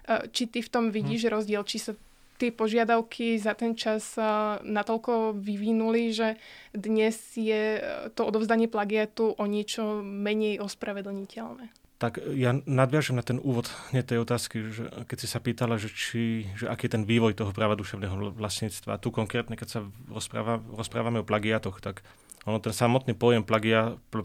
e, 0.07 0.14
či 0.30 0.42
ty 0.47 0.62
v 0.62 0.71
tom 0.71 0.95
vidíš 0.95 1.26
hmm. 1.26 1.33
rozdiel, 1.35 1.62
či 1.66 1.83
sa 1.83 1.99
tie 2.41 2.49
požiadavky 2.49 3.37
za 3.37 3.53
ten 3.53 3.77
čas 3.77 4.17
natoľko 4.65 5.37
vyvinuli, 5.37 6.09
že 6.17 6.41
dnes 6.73 7.37
je 7.37 7.85
to 8.17 8.25
odovzdanie 8.25 8.65
plagiatu 8.65 9.37
o 9.37 9.45
niečo 9.45 10.01
menej 10.01 10.65
ospravedlniteľné. 10.65 11.69
Tak 12.01 12.17
ja 12.33 12.57
nadviažem 12.65 13.21
na 13.21 13.21
ten 13.21 13.37
úvod 13.37 13.69
hneď 13.93 14.17
tej 14.17 14.25
otázky, 14.25 14.73
že 14.73 14.89
keď 15.05 15.19
si 15.21 15.29
sa 15.29 15.37
pýtala, 15.37 15.77
že, 15.77 15.93
či, 15.93 16.49
že 16.57 16.65
aký 16.65 16.89
je 16.89 16.97
ten 16.97 17.05
vývoj 17.05 17.37
toho 17.37 17.53
práva 17.53 17.77
duševného 17.77 18.33
vlastníctva. 18.33 18.97
Tu 19.05 19.13
konkrétne, 19.13 19.53
keď 19.53 19.69
sa 19.69 19.81
rozpráva, 20.09 20.65
rozprávame 20.73 21.21
o 21.21 21.29
plagiatoch, 21.29 21.85
tak 21.85 22.01
ono 22.49 22.57
ten 22.57 22.73
samotný 22.73 23.13
pojem 23.13 23.45
plagia, 23.45 24.01
pl, 24.09 24.25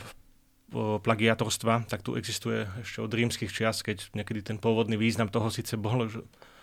plagiatorstva, 1.03 1.83
tak 1.91 1.99
tu 1.99 2.15
existuje 2.15 2.63
ešte 2.79 3.03
od 3.03 3.11
rímskych 3.11 3.51
čias, 3.51 3.83
keď 3.83 4.07
niekedy 4.15 4.39
ten 4.39 4.55
pôvodný 4.55 4.95
význam 4.95 5.27
toho 5.27 5.51
síce 5.51 5.75
bol, 5.75 6.07
že 6.07 6.23
Eh, 6.23 6.53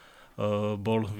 bol 0.81 1.05
eh, 1.05 1.13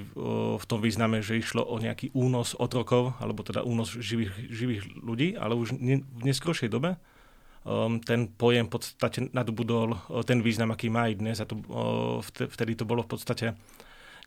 v 0.57 0.65
tom 0.65 0.81
význame, 0.81 1.21
že 1.21 1.37
išlo 1.37 1.61
o 1.61 1.77
nejaký 1.77 2.17
únos 2.17 2.57
otrokov, 2.57 3.13
alebo 3.21 3.45
teda 3.45 3.61
únos 3.61 3.93
živých, 3.93 4.33
živých 4.49 4.83
ľudí, 5.05 5.37
ale 5.37 5.53
už 5.53 5.77
v 5.77 6.23
neskôršej 6.25 6.73
dobe 6.73 6.97
um, 7.69 8.01
ten 8.01 8.33
pojem 8.33 8.73
v 8.73 8.73
podstate 8.73 9.29
nadobudol 9.37 9.93
eh, 9.93 10.25
ten 10.25 10.41
význam, 10.41 10.73
aký 10.73 10.89
má 10.89 11.13
aj 11.13 11.15
dnes 11.21 11.37
a 11.41 11.49
to, 11.49 11.61
vtedy 12.25 12.73
to 12.73 12.89
bolo 12.89 13.05
v 13.05 13.13
podstate 13.13 13.47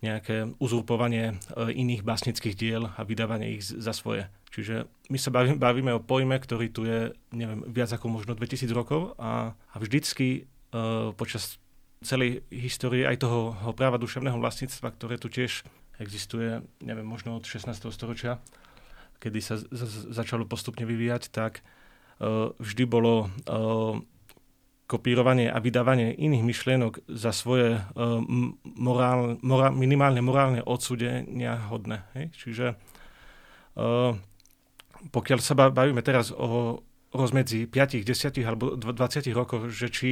nejaké 0.04 0.52
uzurpovanie 0.60 1.40
iných 1.56 2.04
básnických 2.04 2.60
diel 2.60 2.92
a 2.94 3.02
vydávanie 3.08 3.58
ich 3.58 3.64
za 3.64 3.96
svoje. 3.96 4.28
Čiže 4.52 4.92
my 5.08 5.18
sa 5.18 5.32
bavíme, 5.32 5.56
bavíme 5.56 5.92
o 5.96 6.04
pojme, 6.04 6.36
ktorý 6.36 6.68
tu 6.68 6.84
je, 6.84 7.16
neviem, 7.32 7.64
viac 7.72 7.90
ako 7.96 8.12
možno 8.12 8.36
2000 8.36 8.76
rokov 8.76 9.16
a, 9.16 9.56
a 9.56 9.76
vždycky 9.80 10.52
počas 11.16 11.58
celej 12.04 12.44
histórie 12.52 13.08
aj 13.08 13.24
toho 13.24 13.56
práva 13.78 13.96
duševného 14.02 14.38
vlastníctva, 14.40 14.94
ktoré 14.96 15.16
tu 15.16 15.32
tiež 15.32 15.64
existuje, 16.00 16.60
neviem, 16.84 17.08
možno 17.08 17.40
od 17.40 17.48
16. 17.48 17.72
storočia, 17.92 18.44
kedy 19.24 19.40
sa 19.40 19.56
z- 19.56 19.68
z- 19.72 20.12
začalo 20.12 20.44
postupne 20.44 20.84
vyvíjať, 20.84 21.32
tak 21.32 21.64
uh, 22.20 22.52
vždy 22.60 22.84
bolo 22.84 23.32
uh, 23.48 23.96
kopírovanie 24.86 25.50
a 25.50 25.58
vydávanie 25.58 26.14
iných 26.14 26.44
myšlienok 26.46 26.94
za 27.10 27.32
svoje 27.34 27.80
uh, 27.80 28.22
morál, 28.64 29.40
morál, 29.42 29.74
minimálne 29.74 30.22
morálne 30.22 30.62
odsudenia 30.62 31.58
hodné. 31.72 32.06
Hej? 32.14 32.26
Čiže 32.38 32.66
uh, 33.80 34.14
pokiaľ 35.10 35.40
sa 35.42 35.56
bavíme 35.56 36.04
teraz 36.06 36.30
o 36.36 36.82
rozmedzi 37.16 37.66
5, 37.72 38.04
10 38.04 38.44
alebo 38.44 38.76
20 38.76 39.32
rokov, 39.32 39.72
že 39.72 39.88
či 39.88 40.10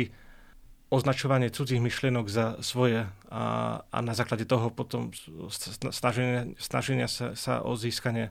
označovanie 0.94 1.50
cudzích 1.50 1.82
myšlienok 1.82 2.30
za 2.30 2.62
svoje 2.62 3.10
a, 3.34 3.44
a 3.90 3.98
na 4.06 4.14
základe 4.14 4.46
toho 4.46 4.70
potom 4.70 5.10
snaženia, 5.90 6.54
snaženia 6.62 7.10
sa, 7.10 7.34
sa 7.34 7.66
o 7.66 7.74
získanie 7.74 8.30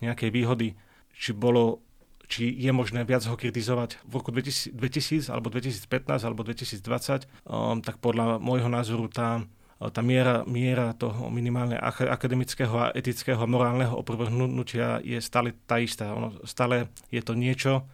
nejakej 0.00 0.32
výhody, 0.32 0.72
či 1.12 1.36
bolo 1.36 1.84
či 2.28 2.52
je 2.52 2.68
možné 2.76 3.08
viac 3.08 3.24
ho 3.24 3.40
kritizovať 3.40 4.04
v 4.04 4.12
roku 4.20 4.28
2000, 4.28 4.76
2000 4.76 5.32
alebo 5.32 5.48
2015 5.48 6.28
alebo 6.28 6.44
2020, 6.44 7.24
um, 7.48 7.80
tak 7.80 7.96
podľa 8.04 8.36
môjho 8.36 8.68
názoru 8.68 9.08
tá, 9.08 9.40
tá 9.80 10.04
miera, 10.04 10.44
miera 10.44 10.92
toho 10.92 11.32
minimálne 11.32 11.80
akademického 11.80 12.76
a 12.76 12.92
etického 12.92 13.40
a 13.40 13.48
morálneho 13.48 13.96
oprvrhnutia 13.96 15.00
je 15.00 15.16
stále 15.24 15.56
tá 15.64 15.80
istá. 15.80 16.12
Ono, 16.12 16.36
stále 16.44 16.92
je 17.08 17.24
to 17.24 17.32
niečo, 17.32 17.88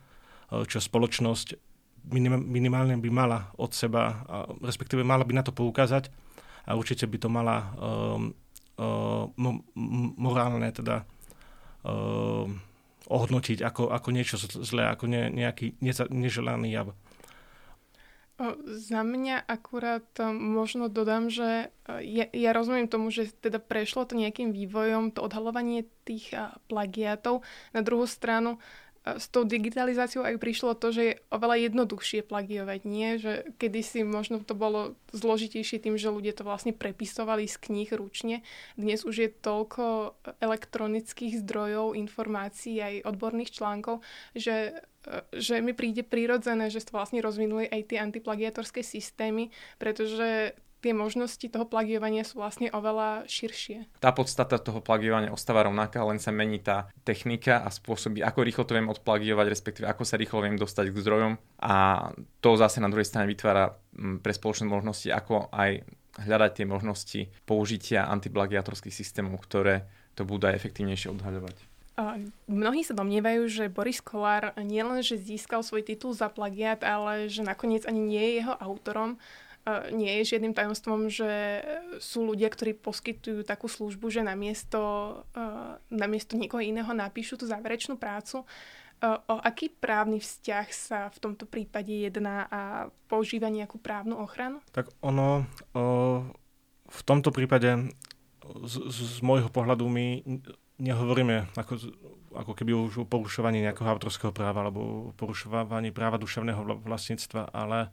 čo 0.51 0.83
spoločnosť 0.83 1.74
minimálne 2.45 3.01
by 3.01 3.11
mala 3.11 3.49
od 3.57 3.73
seba, 3.73 4.25
respektíve 4.61 5.01
mala 5.01 5.25
by 5.25 5.33
na 5.41 5.45
to 5.45 5.57
poukázať 5.57 6.13
a 6.69 6.77
určite 6.77 7.09
by 7.09 7.17
to 7.21 7.29
mala 7.33 7.57
um, 7.77 8.33
um, 8.77 9.65
morálne 10.17 10.69
teda 10.73 11.05
um, 11.85 12.61
ohodnotiť 13.05 13.61
ako, 13.61 13.93
ako 13.93 14.09
niečo 14.13 14.37
zlé, 14.41 14.89
ako 14.89 15.05
ne, 15.09 15.29
nejaký 15.29 15.77
neza, 15.85 16.09
neželaný 16.09 16.73
jav. 16.73 16.89
O, 18.35 18.51
za 18.67 19.07
mňa 19.07 19.47
akurát 19.47 20.09
možno 20.33 20.91
dodám, 20.91 21.31
že 21.31 21.71
ja, 21.87 22.27
ja 22.33 22.51
rozumiem 22.51 22.91
tomu, 22.91 23.13
že 23.15 23.31
teda 23.31 23.63
prešlo 23.63 24.09
to 24.09 24.19
nejakým 24.19 24.51
vývojom, 24.51 25.15
to 25.15 25.23
odhalovanie 25.23 25.87
tých 26.03 26.35
plagiátov. 26.67 27.47
Na 27.71 27.85
druhú 27.85 28.09
stranu 28.09 28.59
s 29.05 29.29
tou 29.29 29.45
digitalizáciou 29.45 30.25
aj 30.25 30.41
prišlo 30.41 30.73
to, 30.81 30.89
že 30.89 31.03
je 31.05 31.15
oveľa 31.29 31.69
jednoduchšie 31.69 32.25
plagiovať, 32.25 32.81
nie? 32.89 33.21
Že 33.21 33.53
kedysi 33.61 34.01
možno 34.01 34.41
to 34.41 34.57
bolo 34.57 34.97
zložitejšie 35.13 35.85
tým, 35.85 36.01
že 36.01 36.09
ľudia 36.09 36.33
to 36.33 36.43
vlastne 36.43 36.73
prepisovali 36.73 37.45
z 37.45 37.57
kníh 37.61 37.93
ručne. 37.93 38.41
Dnes 38.81 39.05
už 39.05 39.17
je 39.21 39.29
toľko 39.29 40.17
elektronických 40.41 41.45
zdrojov, 41.45 41.93
informácií, 42.01 42.81
aj 42.81 43.05
odborných 43.05 43.53
článkov, 43.53 44.01
že 44.33 44.83
že 45.37 45.61
mi 45.61 45.77
príde 45.77 46.01
prirodzené, 46.01 46.73
že 46.73 46.81
to 46.81 46.97
vlastne 46.97 47.21
rozvinuli 47.21 47.69
aj 47.69 47.93
tie 47.93 48.01
antiplagiatorské 48.01 48.81
systémy, 48.81 49.53
pretože 49.77 50.57
tie 50.85 50.93
možnosti 50.93 51.41
toho 51.49 51.65
plagiovania 51.65 52.29
sú 52.29 52.45
vlastne 52.45 52.69
oveľa 52.69 53.25
širšie. 53.25 53.89
Tá 54.05 54.13
podstata 54.13 54.61
toho 54.61 54.85
plagiovania 54.85 55.33
ostáva 55.33 55.65
rovnaká, 55.65 56.05
len 56.05 56.21
sa 56.21 56.29
mení 56.29 56.61
tá 56.61 56.93
technika 57.09 57.65
a 57.65 57.73
spôsoby, 57.73 58.21
ako 58.21 58.45
rýchlo 58.45 58.69
to 58.69 58.77
viem 58.77 58.93
odplagiovať, 58.93 59.47
respektíve 59.49 59.89
ako 59.89 60.05
sa 60.05 60.21
rýchlo 60.21 60.45
viem 60.45 60.61
dostať 60.61 60.93
k 60.93 61.01
zdrojom. 61.01 61.33
A 61.65 61.75
to 62.45 62.61
zase 62.61 62.85
na 62.85 62.93
druhej 62.93 63.09
strane 63.09 63.25
vytvára 63.25 63.73
mm, 63.97 64.21
pre 64.21 64.37
spoločné 64.37 64.69
možnosti, 64.69 65.09
ako 65.09 65.49
aj 65.49 65.81
hľadať 66.21 66.51
tie 66.53 66.67
možnosti 66.69 67.21
použitia 67.49 68.07
antiplagiatorských 68.13 68.93
systémov, 68.93 69.41
ktoré 69.43 69.89
to 70.15 70.23
budú 70.23 70.47
aj 70.47 70.61
efektívnejšie 70.61 71.11
odhaľovať. 71.11 71.75
Mnohí 72.51 72.83
sa 72.83 72.91
domnievajú, 72.91 73.47
že 73.47 73.71
Boris 73.71 74.03
Kolár 74.03 74.51
nielen, 74.59 74.99
že 74.99 75.15
získal 75.15 75.63
svoj 75.63 75.87
titul 75.87 76.11
za 76.11 76.27
plagiat, 76.27 76.83
ale 76.83 77.31
že 77.31 77.47
nakoniec 77.47 77.87
ani 77.87 78.03
nie 78.03 78.19
je 78.19 78.33
jeho 78.43 78.55
autorom 78.59 79.15
nie 79.97 80.21
je 80.21 80.37
žiadnym 80.37 80.53
tajomstvom, 80.53 81.09
že 81.09 81.65
sú 81.97 82.29
ľudia, 82.29 82.53
ktorí 82.53 82.77
poskytujú 82.77 83.49
takú 83.49 83.65
službu, 83.65 84.13
že 84.13 84.21
namiesto, 84.21 84.81
namiesto 85.89 86.37
niekoho 86.37 86.61
iného 86.61 86.93
napíšu 86.93 87.41
tú 87.41 87.49
záverečnú 87.49 87.97
prácu. 87.97 88.45
O 89.05 89.37
aký 89.41 89.69
právny 89.69 90.21
vzťah 90.21 90.67
sa 90.73 90.99
v 91.13 91.19
tomto 91.21 91.45
prípade 91.45 91.93
jedná 91.93 92.49
a 92.49 92.61
používa 93.09 93.53
nejakú 93.53 93.77
právnu 93.77 94.17
ochranu? 94.17 94.65
Tak 94.73 94.89
ono 95.05 95.45
o, 95.77 96.25
v 96.89 97.01
tomto 97.05 97.29
prípade 97.29 97.93
z, 98.65 98.75
z 98.89 99.21
môjho 99.21 99.53
pohľadu 99.53 99.85
my 99.89 100.25
nehovoríme 100.81 101.53
ako, 101.53 101.81
ako 102.33 102.53
keby 102.57 102.73
už 102.73 103.05
o 103.05 103.09
porušovaní 103.09 103.61
nejakého 103.61 103.93
autorského 103.93 104.33
práva 104.33 104.65
alebo 104.65 105.13
porušovaní 105.21 105.93
práva 105.93 106.17
duševného 106.17 106.65
vlastníctva, 106.85 107.53
ale 107.53 107.93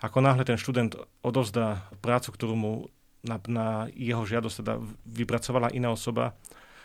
ako 0.00 0.18
náhle 0.20 0.44
ten 0.44 0.58
študent 0.58 0.96
odovzdá 1.22 1.86
prácu, 2.02 2.34
ktorú 2.34 2.54
mu 2.54 2.72
na, 3.24 3.40
na 3.48 3.66
jeho 3.96 4.22
žiadosť 4.26 4.56
teda 4.60 4.74
vypracovala 5.08 5.72
iná 5.72 5.90
osoba, 5.90 6.36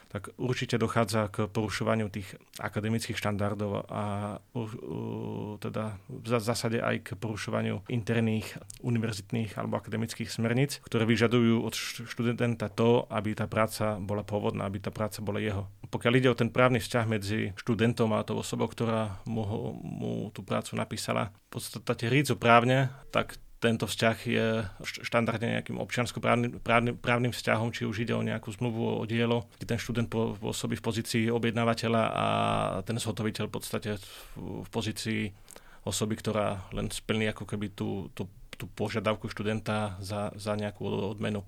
tak 0.10 0.34
určite 0.42 0.82
dochádza 0.82 1.30
k 1.30 1.46
porušovaniu 1.46 2.10
tých 2.10 2.34
akademických 2.58 3.14
štandardov 3.14 3.86
a 3.86 4.04
uh, 4.42 5.56
teda 5.62 6.02
v 6.10 6.28
zásade 6.28 6.82
aj 6.82 6.96
k 7.06 7.10
porušovaniu 7.14 7.86
interných 7.86 8.58
univerzitných 8.82 9.54
alebo 9.56 9.78
akademických 9.78 10.34
smerníc, 10.34 10.82
ktoré 10.82 11.06
vyžadujú 11.06 11.62
od 11.62 11.74
študenta 12.10 12.74
to, 12.74 13.06
aby 13.14 13.38
tá 13.38 13.46
práca 13.46 14.02
bola 14.02 14.26
pôvodná, 14.26 14.66
aby 14.66 14.82
tá 14.82 14.90
práca 14.90 15.22
bola 15.22 15.38
jeho. 15.38 15.70
Pokiaľ 15.90 16.14
ide 16.18 16.30
o 16.34 16.38
ten 16.38 16.50
právny 16.50 16.82
vzťah 16.82 17.06
medzi 17.06 17.54
študentom 17.58 18.10
a 18.14 18.26
tou 18.26 18.42
osobou, 18.42 18.66
ktorá 18.70 19.22
mu, 19.30 19.46
mu 19.78 20.34
tú 20.34 20.42
prácu 20.42 20.74
napísala, 20.74 21.34
v 21.50 21.58
podstate 21.58 22.10
rídzo 22.10 22.38
právne, 22.38 22.94
tak 23.14 23.38
tento 23.60 23.86
vzťah 23.92 24.18
je 24.24 24.48
štandardne 25.04 25.60
nejakým 25.60 25.78
občiansko-právnym 25.84 26.64
právnym, 26.64 26.96
právnym 26.96 27.36
vzťahom, 27.36 27.76
či 27.76 27.84
už 27.84 28.08
ide 28.08 28.16
o 28.16 28.24
nejakú 28.24 28.56
zmluvu 28.56 29.04
o 29.04 29.04
dielo, 29.04 29.52
kde 29.60 29.76
ten 29.76 29.80
študent 29.80 30.08
pôsobí 30.08 30.80
v 30.80 30.86
pozícii 30.86 31.24
objednávateľa 31.28 32.04
a 32.08 32.26
ten 32.88 32.96
zhotoviteľ 32.96 33.52
v 33.52 33.54
podstate 33.54 33.90
v 34.40 34.70
pozícii 34.72 35.36
osoby, 35.84 36.16
ktorá 36.16 36.72
len 36.72 36.88
splní 36.88 37.28
ako 37.36 37.44
keby 37.44 37.76
tú, 37.76 38.08
tú, 38.16 38.32
tú 38.56 38.72
požiadavku 38.72 39.28
študenta 39.28 40.00
za, 40.00 40.32
za 40.40 40.56
nejakú 40.56 40.88
odmenu. 41.12 41.44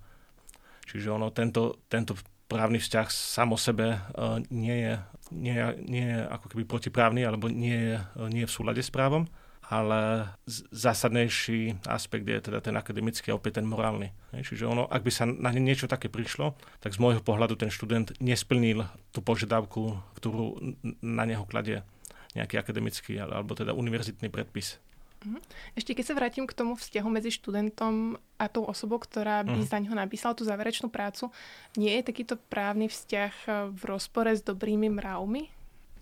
Čiže 0.91 1.15
ono, 1.15 1.31
tento, 1.31 1.79
tento 1.87 2.19
právny 2.51 2.83
vzťah 2.83 3.07
sám 3.07 3.55
o 3.55 3.59
sebe 3.59 3.95
uh, 3.95 4.43
nie, 4.51 4.75
je, 4.83 4.93
nie, 5.31 5.55
nie 5.87 6.05
je 6.11 6.19
ako 6.27 6.45
keby 6.51 6.63
protiprávny 6.67 7.23
alebo 7.23 7.47
nie 7.47 7.95
je, 7.95 7.95
nie 8.27 8.43
je 8.43 8.49
v 8.51 8.55
súlade 8.59 8.83
s 8.83 8.91
právom 8.91 9.31
ale 9.71 10.27
zásadnejší 10.75 11.87
aspekt 11.87 12.27
je 12.27 12.43
teda 12.43 12.59
ten 12.59 12.75
akademický 12.75 13.31
a 13.31 13.39
opäť 13.39 13.63
ten 13.63 13.67
morálny. 13.71 14.11
Čiže 14.35 14.67
ono, 14.67 14.83
ak 14.83 14.99
by 14.99 15.11
sa 15.15 15.23
na 15.23 15.55
niečo 15.55 15.87
také 15.87 16.11
prišlo, 16.11 16.59
tak 16.83 16.91
z 16.91 16.99
môjho 16.99 17.23
pohľadu 17.23 17.55
ten 17.55 17.71
študent 17.71 18.11
nesplnil 18.19 18.83
tú 19.15 19.23
požiadavku, 19.23 19.95
ktorú 20.19 20.59
na 20.99 21.23
neho 21.23 21.47
kladie 21.47 21.87
nejaký 22.35 22.59
akademický 22.59 23.15
alebo 23.15 23.55
teda 23.55 23.71
univerzitný 23.71 24.27
predpis. 24.27 24.75
Mhm. 25.23 25.39
Ešte 25.79 25.95
keď 25.95 26.05
sa 26.05 26.17
vrátim 26.19 26.43
k 26.43 26.57
tomu 26.57 26.75
vzťahu 26.75 27.07
medzi 27.07 27.31
študentom 27.31 28.19
a 28.41 28.45
tou 28.51 28.67
osobou, 28.67 28.99
ktorá 28.99 29.45
by 29.45 29.63
mm. 29.63 29.69
za 29.69 29.77
neho 29.77 29.93
napísala 29.93 30.33
tú 30.33 30.41
záverečnú 30.43 30.89
prácu, 30.89 31.29
nie 31.77 31.93
je 32.01 32.09
takýto 32.09 32.41
právny 32.49 32.89
vzťah 32.89 33.33
v 33.71 33.81
rozpore 33.85 34.33
s 34.33 34.41
dobrými 34.41 34.89
mravmi? 34.89 35.60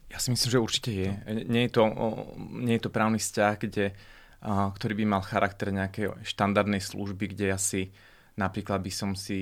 Ja 0.09 0.17
si 0.17 0.33
myslím, 0.33 0.49
že 0.49 0.59
určite 0.59 0.89
je. 0.89 1.09
Nie 1.45 1.69
je 1.69 1.71
to, 1.77 1.83
nie 2.57 2.81
je 2.81 2.83
to 2.85 2.93
právny 2.93 3.21
vzťah, 3.21 3.53
kde, 3.61 3.93
ktorý 4.45 4.93
by 4.97 5.05
mal 5.05 5.21
charakter 5.21 5.69
nejakej 5.69 6.25
štandardnej 6.25 6.81
služby, 6.81 7.37
kde 7.37 7.53
ja 7.53 7.61
si 7.61 7.93
napríklad 8.39 8.79
by 8.79 8.91
som 8.93 9.11
si 9.19 9.39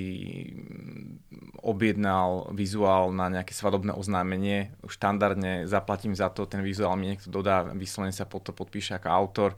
mm, 0.50 1.62
objednal 1.62 2.50
vizuál 2.50 3.14
na 3.14 3.30
nejaké 3.30 3.54
svadobné 3.54 3.94
oznámenie, 3.94 4.74
štandardne 4.82 5.70
zaplatím 5.70 6.18
za 6.18 6.34
to, 6.34 6.50
ten 6.50 6.66
vizuál 6.66 6.98
mi 6.98 7.14
niekto 7.14 7.30
dodá, 7.30 7.62
vyslovene 7.70 8.10
sa 8.10 8.26
pod 8.26 8.50
to 8.50 8.50
podpíše 8.50 8.98
ako 8.98 9.08
autor. 9.08 9.50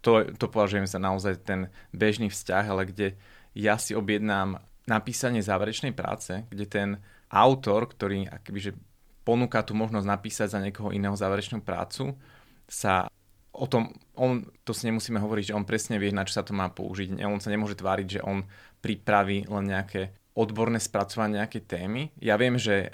To, 0.00 0.24
to 0.24 0.46
považujem 0.48 0.88
za 0.88 0.96
naozaj 0.96 1.44
ten 1.44 1.68
bežný 1.92 2.32
vzťah, 2.32 2.64
ale 2.64 2.88
kde 2.88 3.06
ja 3.52 3.76
si 3.76 3.92
objednám 3.92 4.62
napísanie 4.88 5.44
záverečnej 5.44 5.92
práce, 5.92 6.48
kde 6.48 6.64
ten 6.64 6.88
autor, 7.28 7.92
ktorý 7.92 8.24
akoby, 8.24 8.58
že 8.58 8.72
ponúka 9.28 9.60
tú 9.60 9.76
možnosť 9.76 10.08
napísať 10.08 10.48
za 10.56 10.64
niekoho 10.64 10.88
iného 10.88 11.12
záverečnú 11.12 11.60
prácu, 11.60 12.16
sa 12.64 13.12
o 13.52 13.68
tom, 13.68 13.92
on, 14.16 14.48
to 14.64 14.72
si 14.72 14.88
nemusíme 14.88 15.20
hovoriť, 15.20 15.52
že 15.52 15.56
on 15.56 15.68
presne 15.68 16.00
vie, 16.00 16.08
na 16.08 16.24
čo 16.24 16.40
sa 16.40 16.46
to 16.46 16.56
má 16.56 16.72
použiť. 16.72 17.20
On 17.28 17.36
sa 17.36 17.52
nemôže 17.52 17.76
tváriť, 17.76 18.06
že 18.08 18.24
on 18.24 18.48
pripraví 18.80 19.44
len 19.44 19.64
nejaké 19.68 20.16
odborné 20.32 20.80
spracovanie 20.80 21.44
nejakej 21.44 21.62
témy. 21.68 22.08
Ja 22.24 22.40
viem, 22.40 22.56
že 22.56 22.88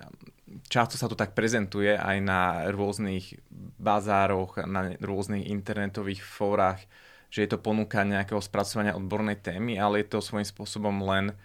často 0.66 0.98
sa 0.98 1.06
to 1.06 1.14
tak 1.14 1.38
prezentuje 1.38 1.94
aj 1.94 2.16
na 2.18 2.66
rôznych 2.72 3.38
bazároch, 3.78 4.58
na 4.66 4.96
rôznych 4.98 5.46
internetových 5.46 6.24
fórach, 6.24 6.82
že 7.30 7.46
je 7.46 7.48
to 7.54 7.62
ponúka 7.62 8.02
nejakého 8.02 8.42
spracovania 8.42 8.96
odbornej 8.98 9.38
témy, 9.38 9.78
ale 9.78 10.02
je 10.02 10.10
to 10.10 10.24
svojím 10.24 10.48
spôsobom 10.48 10.98
len 11.04 11.36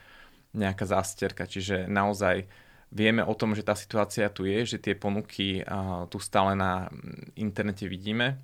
nejaká 0.56 0.86
zásterka. 0.88 1.46
Čiže 1.46 1.86
naozaj 1.86 2.48
Vieme 2.90 3.22
o 3.22 3.38
tom, 3.38 3.54
že 3.54 3.62
tá 3.62 3.78
situácia 3.78 4.34
tu 4.34 4.50
je, 4.50 4.66
že 4.66 4.82
tie 4.82 4.98
ponuky 4.98 5.62
tu 6.10 6.18
stále 6.18 6.58
na 6.58 6.90
internete 7.38 7.86
vidíme 7.86 8.42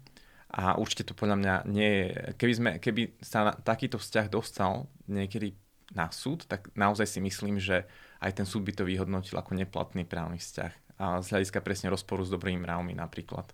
a 0.53 0.77
určite 0.77 1.11
to 1.11 1.17
podľa 1.17 1.37
mňa 1.41 1.55
nie 1.67 1.89
je... 1.89 2.07
Keby, 2.37 2.53
sme, 2.53 2.69
keby 2.77 3.01
sa 3.19 3.51
na, 3.51 3.53
takýto 3.57 3.97
vzťah 3.97 4.25
dostal 4.29 4.87
niekedy 5.09 5.57
na 5.97 6.13
súd, 6.13 6.47
tak 6.47 6.69
naozaj 6.77 7.09
si 7.09 7.19
myslím, 7.19 7.59
že 7.59 7.89
aj 8.23 8.41
ten 8.41 8.47
súd 8.47 8.63
by 8.63 8.73
to 8.73 8.87
vyhodnotil 8.87 9.35
ako 9.35 9.57
neplatný 9.57 10.07
právny 10.07 10.39
vzťah 10.39 10.73
a 10.95 11.19
z 11.19 11.27
hľadiska 11.35 11.59
presne 11.59 11.91
rozporu 11.91 12.23
s 12.23 12.31
dobrými 12.31 12.63
mravmi 12.63 12.95
napríklad. 12.95 13.51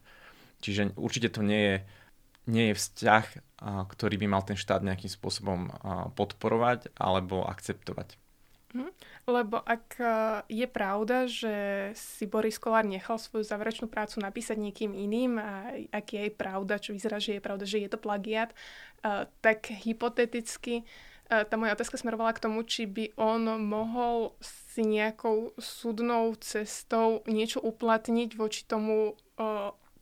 Čiže 0.61 0.93
určite 0.93 1.33
to 1.33 1.41
nie 1.41 1.57
je, 1.57 1.75
nie 2.45 2.65
je 2.69 2.77
vzťah, 2.77 3.25
ktorý 3.89 4.15
by 4.21 4.27
mal 4.29 4.45
ten 4.45 4.53
štát 4.53 4.85
nejakým 4.85 5.09
spôsobom 5.09 5.73
podporovať 6.13 6.93
alebo 7.01 7.41
akceptovať. 7.49 8.20
Hm? 8.71 8.91
Lebo 9.27 9.59
ak 9.59 9.99
e, 9.99 10.05
je 10.47 10.67
pravda, 10.67 11.27
že 11.27 11.55
si 11.91 12.23
Boris 12.23 12.55
Kolár 12.55 12.87
nechal 12.87 13.19
svoju 13.19 13.43
záverečnú 13.43 13.91
prácu 13.91 14.23
napísať 14.23 14.55
niekým 14.55 14.95
iným 14.95 15.35
a 15.43 15.75
ak 15.91 16.05
je 16.15 16.19
aj 16.27 16.31
pravda, 16.39 16.79
čo 16.79 16.95
vyzerá, 16.95 17.19
že 17.19 17.35
je 17.37 17.43
pravda, 17.43 17.67
že 17.67 17.83
je 17.83 17.89
to 17.91 17.99
plagiat, 17.99 18.55
e, 18.55 19.27
tak 19.43 19.67
hypoteticky 19.67 20.81
e, 20.81 20.83
tá 21.27 21.55
moja 21.59 21.75
otázka 21.75 21.99
smerovala 21.99 22.31
k 22.31 22.43
tomu, 22.47 22.63
či 22.63 22.87
by 22.87 23.11
on 23.19 23.59
mohol 23.59 24.39
si 24.39 24.87
nejakou 24.87 25.51
súdnou 25.59 26.39
cestou 26.39 27.27
niečo 27.27 27.59
uplatniť 27.59 28.39
voči 28.39 28.63
tomu 28.63 29.19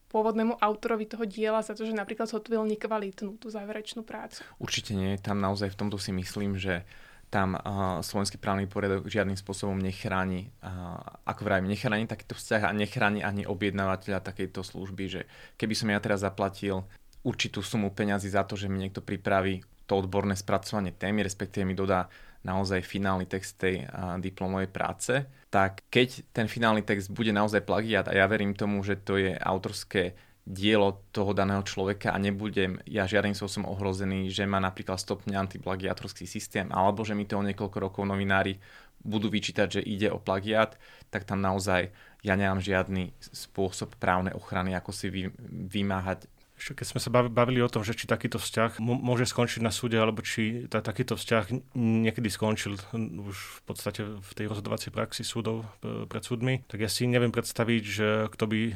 pôvodnému 0.09 0.57
autorovi 0.57 1.05
toho 1.05 1.25
diela 1.25 1.61
za 1.61 1.77
to, 1.77 1.85
že 1.85 1.93
napríklad 1.93 2.25
zhotovil 2.25 2.65
nekvalitnú 2.65 3.37
tú 3.37 3.47
záverečnú 3.53 4.01
prácu. 4.01 4.41
Určite 4.57 4.97
nie. 4.97 5.15
Tam 5.21 5.37
naozaj 5.37 5.73
v 5.73 5.79
tomto 5.85 6.01
si 6.01 6.09
myslím, 6.09 6.57
že 6.57 6.83
tam 7.29 7.53
uh, 7.53 8.01
slovenský 8.01 8.41
právny 8.41 8.65
poriadok 8.65 9.05
žiadnym 9.05 9.37
spôsobom 9.37 9.77
nechráni, 9.77 10.49
uh, 10.65 10.97
ako 11.29 11.45
vrajím, 11.45 11.69
nechráni 11.69 12.09
takýto 12.09 12.33
vzťah 12.33 12.65
a 12.65 12.71
nechráni 12.73 13.21
ani 13.21 13.45
objednávateľa 13.45 14.25
takejto 14.25 14.65
služby, 14.65 15.05
že 15.05 15.21
keby 15.55 15.73
som 15.77 15.93
ja 15.93 16.01
teraz 16.01 16.25
zaplatil 16.25 16.83
určitú 17.21 17.61
sumu 17.61 17.93
peňazí 17.93 18.33
za 18.33 18.41
to, 18.43 18.57
že 18.57 18.65
mi 18.65 18.81
niekto 18.81 19.05
pripraví 19.05 19.61
to 19.85 20.01
odborné 20.01 20.33
spracovanie 20.33 20.93
témy, 20.93 21.21
respektíve 21.21 21.65
mi 21.65 21.77
dodá 21.77 22.09
naozaj 22.41 22.81
finálny 22.81 23.29
text 23.29 23.61
tej 23.61 23.85
uh, 23.85 24.17
diplomovej 24.17 24.69
práce, 24.73 25.13
tak 25.53 25.85
keď 25.93 26.33
ten 26.33 26.49
finálny 26.49 26.81
text 26.81 27.13
bude 27.13 27.29
naozaj 27.29 27.61
plagiat 27.61 28.09
a 28.09 28.17
ja 28.17 28.25
verím 28.25 28.57
tomu, 28.57 28.81
že 28.81 28.97
to 28.97 29.21
je 29.21 29.37
autorské 29.37 30.17
dielo 30.45 31.05
toho 31.13 31.35
daného 31.35 31.61
človeka 31.61 32.09
a 32.09 32.17
nebudem 32.17 32.81
ja 32.89 33.05
žiadnym 33.05 33.37
spôsobom 33.37 33.69
ohrozený, 33.69 34.33
že 34.33 34.49
má 34.49 34.57
napríklad 34.57 34.97
stopne 34.97 35.37
antiplagiatorský 35.37 36.25
systém 36.25 36.67
alebo 36.73 37.05
že 37.05 37.13
mi 37.13 37.29
to 37.29 37.37
o 37.37 37.45
niekoľko 37.45 37.77
rokov 37.77 38.03
novinári 38.07 38.57
budú 38.99 39.31
vyčítať, 39.31 39.79
že 39.79 39.81
ide 39.85 40.11
o 40.11 40.19
plagiat, 40.19 40.75
tak 41.07 41.23
tam 41.23 41.39
naozaj 41.39 41.91
ja 42.19 42.35
nemám 42.35 42.59
žiadny 42.59 43.15
spôsob 43.31 43.95
právnej 43.95 44.35
ochrany, 44.35 44.75
ako 44.75 44.91
si 44.91 45.07
vymáhať 45.47 46.27
keď 46.59 46.85
sme 46.85 46.99
sa 46.99 47.09
bavili 47.11 47.63
o 47.63 47.71
tom, 47.71 47.81
že 47.87 47.95
či 47.95 48.05
takýto 48.05 48.37
vzťah 48.37 48.83
môže 48.83 49.25
skončiť 49.25 49.63
na 49.63 49.71
súde, 49.71 49.95
alebo 49.95 50.19
či 50.19 50.67
tá, 50.67 50.83
takýto 50.83 51.15
vzťah 51.15 51.75
niekedy 51.75 52.27
skončil 52.27 52.75
už 52.99 53.35
v 53.35 53.61
podstate 53.63 54.01
v 54.03 54.31
tej 54.35 54.45
rozhodovacej 54.51 54.91
praxi 54.91 55.23
súdov 55.23 55.63
pred 55.81 56.23
súdmi, 56.23 56.67
tak 56.67 56.83
ja 56.83 56.91
si 56.91 57.07
neviem 57.07 57.31
predstaviť, 57.31 57.83
že 57.83 58.07
kto 58.29 58.45
by 58.45 58.61
e, 58.69 58.73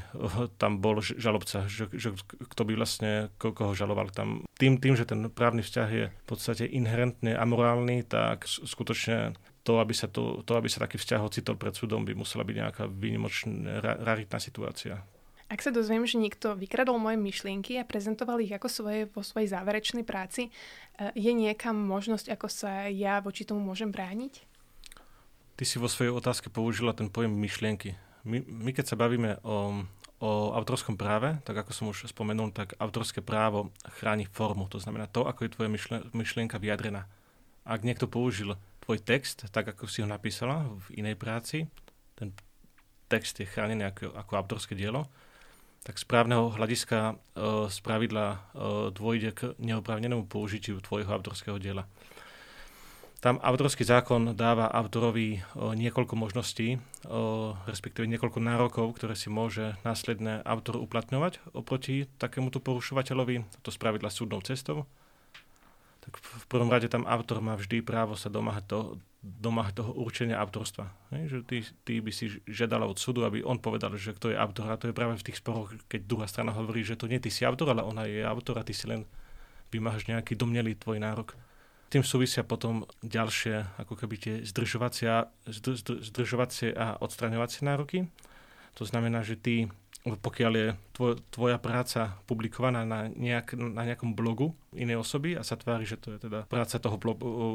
tam 0.56 0.80
bol 0.80 1.04
žalobca, 1.04 1.68
že, 1.68 1.92
že 1.92 2.16
kto 2.24 2.62
by 2.64 2.74
vlastne 2.80 3.12
ko, 3.38 3.52
koho 3.52 3.76
žaloval 3.76 4.10
tam. 4.16 4.48
Tým, 4.56 4.80
tým, 4.80 4.96
že 4.96 5.04
ten 5.04 5.28
právny 5.28 5.62
vzťah 5.62 5.90
je 5.92 6.06
v 6.10 6.26
podstate 6.26 6.64
inherentne 6.64 7.36
amorálny, 7.36 8.08
tak 8.08 8.48
skutočne 8.48 9.36
to, 9.64 9.80
aby 9.80 9.96
sa, 9.96 10.12
to, 10.12 10.44
to, 10.44 10.52
aby 10.60 10.68
sa 10.68 10.84
taký 10.84 11.00
vzťah 11.00 11.24
ocitol 11.24 11.56
pred 11.56 11.72
súdom, 11.72 12.04
by 12.04 12.14
musela 12.14 12.44
byť 12.44 12.56
nejaká 12.56 12.84
výnimočná, 12.92 13.80
raritná 14.04 14.38
situácia. 14.38 15.00
Ak 15.54 15.62
sa 15.62 15.70
dozviem, 15.70 16.02
že 16.10 16.18
niekto 16.18 16.58
vykradol 16.58 16.98
moje 16.98 17.22
myšlienky 17.22 17.78
a 17.78 17.86
prezentoval 17.86 18.42
ich 18.42 18.50
ako 18.50 18.66
svoje 18.74 19.06
vo 19.14 19.22
svojej 19.22 19.54
záverečnej 19.54 20.02
práci, 20.02 20.50
eh, 20.50 21.14
je 21.14 21.30
niekam 21.30 21.78
možnosť, 21.78 22.34
ako 22.34 22.50
sa 22.50 22.90
ja 22.90 23.22
voči 23.22 23.46
tomu 23.46 23.62
môžem 23.62 23.94
brániť? 23.94 24.50
Ty 25.54 25.64
si 25.70 25.78
vo 25.78 25.86
svojej 25.86 26.10
otázke 26.10 26.50
použila 26.50 26.98
ten 26.98 27.14
pojem 27.14 27.30
myšlienky. 27.30 27.94
My, 28.26 28.42
my 28.42 28.74
keď 28.74 28.90
sa 28.90 28.98
bavíme 28.98 29.38
o, 29.46 29.86
o 30.18 30.30
autorskom 30.58 30.98
práve, 30.98 31.38
tak 31.46 31.62
ako 31.62 31.70
som 31.70 31.86
už 31.94 32.10
spomenul, 32.10 32.50
tak 32.50 32.74
autorské 32.82 33.22
právo 33.22 33.70
chráni 34.02 34.26
formu. 34.26 34.66
To 34.74 34.82
znamená 34.82 35.06
to, 35.06 35.30
ako 35.30 35.46
je 35.46 35.54
tvoja 35.54 35.70
myšlienka 36.18 36.58
vyjadrená. 36.58 37.06
Ak 37.62 37.86
niekto 37.86 38.10
použil 38.10 38.58
tvoj 38.82 38.98
text, 39.06 39.46
tak 39.54 39.70
ako 39.70 39.86
si 39.86 40.02
ho 40.02 40.10
napísala 40.10 40.66
v 40.90 41.06
inej 41.06 41.14
práci, 41.14 41.70
ten 42.18 42.34
text 43.06 43.38
je 43.38 43.46
chránený 43.46 43.94
ako, 43.94 44.18
ako 44.18 44.32
autorské 44.34 44.74
dielo, 44.74 45.06
tak 45.84 46.00
z 46.00 46.06
právneho 46.08 46.52
hľadiska 46.56 47.00
e, 47.12 47.14
z 47.68 47.78
pravidla 47.84 48.28
e, 48.32 48.38
dôjde 48.96 49.30
k 49.36 49.42
neoprávnenému 49.60 50.26
použitiu 50.32 50.80
tvojho 50.80 51.12
autorského 51.12 51.60
diela. 51.60 51.88
Tam 53.24 53.40
autorský 53.40 53.88
zákon 53.88 54.36
dáva 54.36 54.68
autorovi 54.68 55.40
niekoľko 55.56 56.12
možností, 56.20 56.76
respektíve 57.64 58.04
niekoľko 58.04 58.44
nárokov, 58.44 59.00
ktoré 59.00 59.16
si 59.16 59.32
môže 59.32 59.80
následne 59.88 60.44
autor 60.44 60.76
uplatňovať 60.84 61.40
oproti 61.56 62.04
takémuto 62.20 62.60
porušovateľovi, 62.60 63.48
to 63.64 63.72
spravidla 63.72 64.12
súdnou 64.12 64.44
cestou. 64.44 64.84
Tak 66.04 66.20
v 66.20 66.46
prvom 66.52 66.68
rade 66.68 66.92
tam 66.92 67.08
autor 67.08 67.40
má 67.40 67.56
vždy 67.56 67.80
právo 67.80 68.20
sa 68.20 68.28
domáhať, 68.28 68.68
to, 68.68 68.80
domáhať 69.24 69.80
toho 69.80 69.96
určenia 69.96 70.36
autorstva. 70.36 70.92
Hej, 71.16 71.24
že 71.32 71.38
ty, 71.48 71.58
ty 71.88 71.94
by 72.04 72.12
si 72.12 72.44
žiadala 72.44 72.84
od 72.84 73.00
súdu, 73.00 73.24
aby 73.24 73.40
on 73.40 73.56
povedal, 73.56 73.96
že 73.96 74.12
kto 74.12 74.36
je 74.36 74.38
autor. 74.38 74.68
A 74.68 74.76
to 74.76 74.92
je 74.92 74.96
práve 74.96 75.16
v 75.16 75.24
tých 75.24 75.40
sporoch, 75.40 75.72
keď 75.88 76.02
druhá 76.04 76.28
strana 76.28 76.52
hovorí, 76.52 76.84
že 76.84 77.00
to 77.00 77.08
nie 77.08 77.24
ty 77.24 77.32
si 77.32 77.48
autor, 77.48 77.72
ale 77.72 77.88
ona 77.88 78.04
je 78.04 78.20
autor 78.20 78.60
a 78.60 78.68
ty 78.68 78.76
si 78.76 78.84
len 78.84 79.08
vymáhaš 79.72 80.12
nejaký 80.12 80.36
domnelý 80.36 80.76
tvoj 80.76 81.00
nárok. 81.00 81.40
Tým 81.88 82.04
súvisia 82.04 82.44
potom 82.44 82.84
ďalšie, 83.00 83.80
ako 83.80 83.96
keby 83.96 84.16
tie 84.20 84.36
zdržovacia, 84.44 85.32
zdržovacie 86.04 86.76
a 86.76 87.00
odstraňovacie 87.00 87.64
nároky. 87.64 88.12
To 88.76 88.84
znamená, 88.84 89.22
že 89.22 89.40
ty, 89.40 89.70
pokiaľ 90.04 90.52
je 90.52 90.68
tvoj, 90.98 91.12
tvoja 91.32 91.62
práca 91.62 92.18
publikovaná 92.26 92.84
na, 92.84 93.08
nejak, 93.08 93.56
na 93.56 93.86
nejakom 93.88 94.18
blogu 94.18 94.58
inej 94.74 95.06
osoby 95.06 95.38
a 95.38 95.46
sa 95.46 95.56
tvári, 95.56 95.86
že 95.86 96.02
to 96.02 96.18
je 96.18 96.28
teda 96.28 96.50
práca 96.50 96.82
toho 96.82 96.98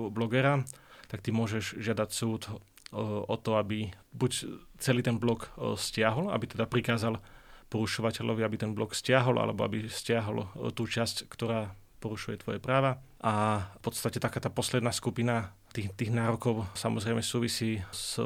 blogera, 0.09 0.62
tak 1.09 1.25
ty 1.25 1.33
môžeš 1.33 1.81
žiadať 1.81 2.09
súd 2.12 2.47
o 2.94 3.37
to, 3.37 3.61
aby 3.61 3.92
buď 4.16 4.49
celý 4.81 5.05
ten 5.05 5.21
blog 5.21 5.49
stiahol, 5.77 6.33
aby 6.33 6.49
teda 6.49 6.64
prikázal 6.64 7.21
porušovateľovi, 7.68 8.40
aby 8.44 8.57
ten 8.57 8.73
blog 8.73 8.97
stiahol, 8.97 9.37
alebo 9.37 9.64
aby 9.68 9.85
stiahol 9.92 10.49
tú 10.73 10.88
časť, 10.88 11.29
ktorá 11.29 11.77
porušuje 12.01 12.40
tvoje 12.40 12.59
práva. 12.62 13.03
A 13.21 13.66
v 13.77 13.81
podstate 13.85 14.23
taká 14.23 14.40
tá 14.40 14.49
posledná 14.49 14.94
skupina 14.94 15.53
tých, 15.72 15.92
tých 15.94 16.11
nárokov 16.11 16.64
samozrejme 16.74 17.20
súvisí 17.20 17.78
s 17.92 18.18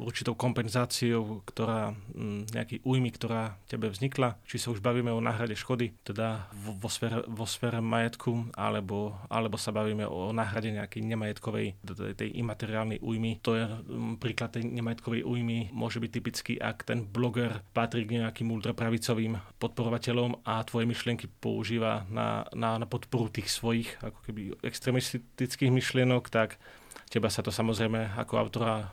určitou 0.00 0.34
kompenzáciou, 0.34 1.42
ktorá 1.46 1.94
mm, 1.94 2.52
nejaký 2.52 2.76
újmy, 2.82 3.10
ktorá 3.14 3.56
tebe 3.70 3.88
vznikla. 3.88 4.36
Či 4.44 4.60
sa 4.60 4.68
už 4.74 4.82
bavíme 4.82 5.08
o 5.14 5.22
náhrade 5.22 5.54
škody, 5.54 5.94
teda 6.02 6.50
vo, 6.52 6.90
sfére, 6.90 7.22
vo 7.30 7.46
sfére 7.46 7.78
majetku, 7.78 8.52
alebo, 8.58 9.16
alebo 9.30 9.56
sa 9.56 9.70
bavíme 9.70 10.04
o 10.06 10.34
náhrade 10.34 10.74
nejakej 10.74 11.02
nemajetkovej, 11.06 11.66
tej 12.18 12.30
imateriálnej 12.36 12.98
újmy. 13.00 13.38
To 13.46 13.54
je 13.56 13.64
mm, 13.64 14.18
príklad 14.18 14.54
tej 14.54 14.66
nemajetkovej 14.66 15.22
újmy, 15.22 15.70
môže 15.70 16.02
byť 16.02 16.10
typický, 16.10 16.52
ak 16.58 16.84
ten 16.84 17.06
bloger 17.06 17.62
patrí 17.72 18.04
k 18.04 18.20
nejakým 18.20 18.50
ultrapravicovým 18.50 19.38
podporovateľom 19.62 20.42
a 20.44 20.62
tvoje 20.66 20.84
myšlienky 20.90 21.30
používa 21.40 22.04
na, 22.10 22.44
na, 22.52 22.76
na 22.76 22.86
podporu 22.86 23.30
tých 23.30 23.48
svojich 23.48 23.88
ako 24.02 24.18
keby 24.26 24.40
extremistických 24.60 25.70
myšlienok, 25.70 26.28
tak 26.28 26.58
teba 27.10 27.26
sa 27.26 27.42
to 27.42 27.50
samozrejme 27.50 28.14
ako 28.14 28.34
autora 28.38 28.74
e, 28.78 28.86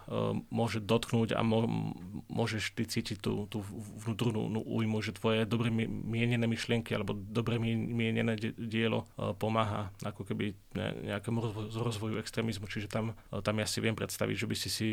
môže 0.50 0.82
dotknúť 0.82 1.38
a 1.38 1.42
môžeš 1.46 2.74
ty 2.74 2.84
cítiť 2.90 3.22
tú, 3.22 3.46
tú 3.46 3.62
vnútornú 4.02 4.50
no, 4.50 4.62
újmu, 4.66 5.06
že 5.06 5.14
tvoje 5.14 5.46
dobre 5.46 5.70
mienené 5.70 6.50
myšlienky 6.50 6.98
alebo 6.98 7.14
dobre 7.14 7.62
mienené 7.62 8.34
dielo 8.58 9.06
e, 9.16 9.34
pomáha 9.38 9.94
ako 10.02 10.26
keby 10.26 10.58
nejakému 10.78 11.40
rozvoju 11.78 12.18
extrémizmu. 12.22 12.66
Čiže 12.66 12.90
tam, 12.90 13.14
e, 13.30 13.42
tam 13.42 13.56
ja 13.62 13.70
si 13.70 13.78
viem 13.82 13.94
predstaviť, 13.94 14.36
že 14.36 14.50
by 14.50 14.56
si 14.58 14.70
si 14.74 14.88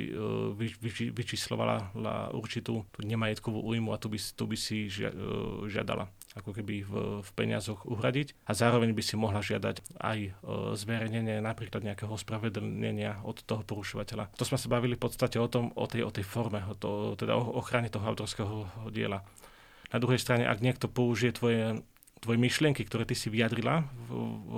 vyčíslovala 1.13 1.97
určitú 2.37 2.85
nemajetkovú 3.01 3.65
újmu 3.65 3.97
a 3.97 4.01
tu 4.01 4.13
by, 4.13 4.19
tu 4.21 4.45
by 4.45 4.57
si 4.57 4.93
žiadala 5.69 6.13
ako 6.35 6.51
keby 6.51 6.83
v, 6.83 6.93
v 7.23 7.31
peniazoch 7.39 7.87
uhradiť 7.87 8.35
a 8.47 8.53
zároveň 8.59 8.91
by 8.91 9.03
si 9.07 9.15
mohla 9.15 9.39
žiadať 9.39 9.95
aj 10.03 10.19
e, 10.19 10.31
zverejnenie 10.75 11.39
napríklad 11.39 11.87
nejakého 11.87 12.11
ospravedlnenia 12.11 13.23
od 13.23 13.39
toho 13.47 13.63
porušovateľa. 13.63 14.35
To 14.35 14.45
sme 14.45 14.59
sa 14.59 14.67
bavili 14.67 14.99
v 14.99 15.03
podstate 15.07 15.39
o 15.39 15.47
tom, 15.47 15.71
o 15.79 15.87
tej, 15.87 16.03
o 16.03 16.11
tej 16.11 16.27
forme, 16.27 16.59
o 16.67 16.75
to, 16.75 17.15
teda 17.15 17.39
o 17.39 17.55
ochrane 17.63 17.87
toho 17.87 18.03
autorského 18.03 18.67
diela. 18.91 19.23
Na 19.95 20.03
druhej 20.03 20.19
strane, 20.19 20.43
ak 20.51 20.59
niekto 20.59 20.91
použije 20.91 21.39
tvoje 21.39 21.79
tvoje 22.25 22.41
myšlienky, 22.41 22.81
ktoré 22.89 23.05
ty 23.05 23.13
si 23.13 23.29
vyjadrila 23.29 23.85
v, 23.85 24.11
v, 24.17 24.53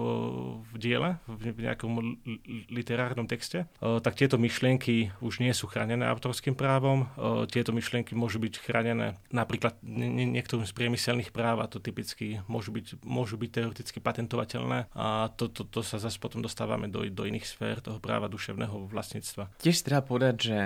v 0.71 0.75
diele, 0.79 1.19
v 1.27 1.67
nejakom 1.67 2.23
literárnom 2.71 3.27
texte, 3.27 3.67
tak 3.83 4.15
tieto 4.15 4.39
myšlienky 4.39 5.11
už 5.19 5.43
nie 5.43 5.51
sú 5.51 5.67
chránené 5.67 6.07
autorským 6.07 6.55
právom. 6.55 7.11
Tieto 7.51 7.75
myšlienky 7.75 8.15
môžu 8.15 8.39
byť 8.39 8.55
chránené 8.63 9.19
napríklad 9.35 9.75
niektorým 9.83 10.63
z 10.63 10.77
priemyselných 10.77 11.35
práv 11.35 11.59
a 11.59 11.67
to 11.67 11.83
typicky 11.83 12.39
môžu 12.47 12.71
byť, 12.71 13.03
môžu 13.03 13.35
byť 13.35 13.51
teoreticky 13.51 13.99
patentovateľné 13.99 14.95
a 14.95 15.35
to, 15.35 15.51
to, 15.51 15.67
to 15.67 15.83
sa 15.83 15.99
zase 15.99 16.23
potom 16.23 16.39
dostávame 16.41 16.87
do, 16.87 17.03
do 17.11 17.23
iných 17.27 17.49
sfér 17.51 17.83
toho 17.83 17.99
práva 17.99 18.31
duševného 18.31 18.87
vlastníctva. 18.87 19.51
Tiež 19.59 19.83
treba 19.83 20.07
povedať, 20.07 20.35
že 20.39 20.59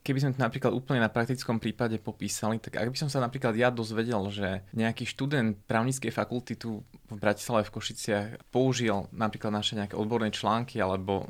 keby 0.00 0.18
sme 0.20 0.32
to 0.32 0.40
napríklad 0.40 0.72
úplne 0.72 1.04
na 1.04 1.12
praktickom 1.12 1.60
prípade 1.60 2.00
popísali, 2.00 2.56
tak 2.56 2.80
ak 2.80 2.88
by 2.88 2.96
som 2.96 3.12
sa 3.12 3.20
napríklad 3.20 3.52
ja 3.52 3.68
dozvedel, 3.68 4.20
že 4.32 4.64
nejaký 4.72 5.04
študent 5.04 5.60
právnickej 5.68 6.08
fakulty 6.08 6.56
tu 6.56 6.80
v 7.10 7.18
Bratislave 7.18 7.66
v 7.66 7.74
Košiciach 7.74 8.26
použil 8.54 9.10
napríklad 9.10 9.50
naše 9.50 9.74
nejaké 9.74 9.98
odborné 9.98 10.30
články 10.30 10.78
alebo 10.78 11.26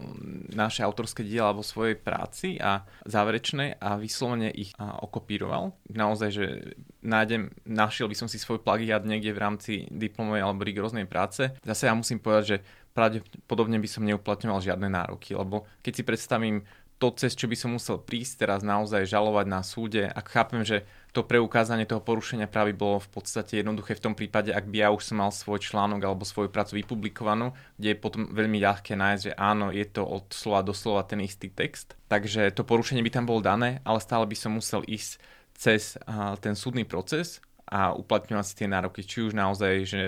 naše 0.53 0.85
autorské 0.85 1.25
diela 1.25 1.51
alebo 1.51 1.65
svojej 1.65 1.97
práci 1.97 2.61
a 2.61 2.85
záverečné 3.09 3.81
a 3.81 3.97
vyslovene 3.97 4.53
ich 4.53 4.77
okopíroval. 4.79 5.73
Naozaj, 5.91 6.31
že 6.31 6.77
nájdem, 7.01 7.51
našiel 7.65 8.13
by 8.13 8.17
som 8.17 8.29
si 8.29 8.37
svoj 8.37 8.61
plagiat 8.61 9.09
niekde 9.09 9.33
v 9.33 9.43
rámci 9.43 9.73
diplomovej 9.89 10.45
alebo 10.45 10.69
rigoróznej 10.69 11.09
práce. 11.09 11.49
Zase 11.65 11.89
ja 11.89 11.97
musím 11.97 12.21
povedať, 12.21 12.45
že 12.45 12.59
pravdepodobne 12.91 13.79
by 13.79 13.89
som 13.89 14.03
neuplatňoval 14.03 14.61
žiadne 14.67 14.91
nároky, 14.91 15.33
lebo 15.33 15.65
keď 15.81 15.93
si 15.95 16.03
predstavím 16.03 16.67
to, 17.01 17.09
cez 17.17 17.33
čo 17.33 17.49
by 17.49 17.57
som 17.57 17.73
musel 17.73 17.97
prísť 17.97 18.45
teraz 18.45 18.61
naozaj 18.61 19.09
žalovať 19.09 19.47
na 19.49 19.65
súde, 19.65 20.05
ak 20.05 20.29
chápem, 20.29 20.61
že 20.69 20.85
to 21.17 21.25
preukázanie 21.25 21.89
toho 21.89 22.05
porušenia 22.05 22.45
právy 22.47 22.77
bolo 22.77 23.01
v 23.01 23.09
podstate 23.19 23.65
jednoduché 23.65 23.97
v 23.97 24.05
tom 24.05 24.15
prípade, 24.15 24.53
ak 24.53 24.69
by 24.69 24.77
ja 24.85 24.89
už 24.93 25.11
som 25.11 25.19
mal 25.19 25.33
svoj 25.33 25.65
článok 25.65 26.05
alebo 26.05 26.29
svoju 26.29 26.53
prácu 26.53 26.77
vypublikovanú, 26.79 27.57
kde 27.81 27.97
je 27.97 27.99
potom 27.99 28.29
veľmi 28.29 28.61
ľahké 28.61 28.95
nájsť, 28.95 29.23
že 29.27 29.33
áno, 29.35 29.73
je 29.73 29.83
to 29.89 30.05
od 30.05 30.29
slova 30.31 30.61
do 30.61 30.77
slova 30.77 31.03
ten 31.09 31.25
istý 31.25 31.49
text. 31.49 31.97
Takže 32.13 32.53
to 32.53 32.69
porušenie 32.69 33.01
by 33.01 33.11
tam 33.11 33.25
bolo 33.25 33.41
dané, 33.41 33.81
ale 33.83 33.99
stále 33.99 34.29
by 34.29 34.37
som 34.37 34.61
musel 34.61 34.85
ísť 34.85 35.19
cez 35.57 35.97
ten 36.45 36.53
súdny 36.53 36.85
proces 36.85 37.41
a 37.65 37.97
uplatňovať 37.97 38.45
si 38.45 38.55
tie 38.61 38.69
nároky, 38.69 39.01
či 39.03 39.25
už 39.25 39.33
naozaj, 39.33 39.73
že 39.89 40.03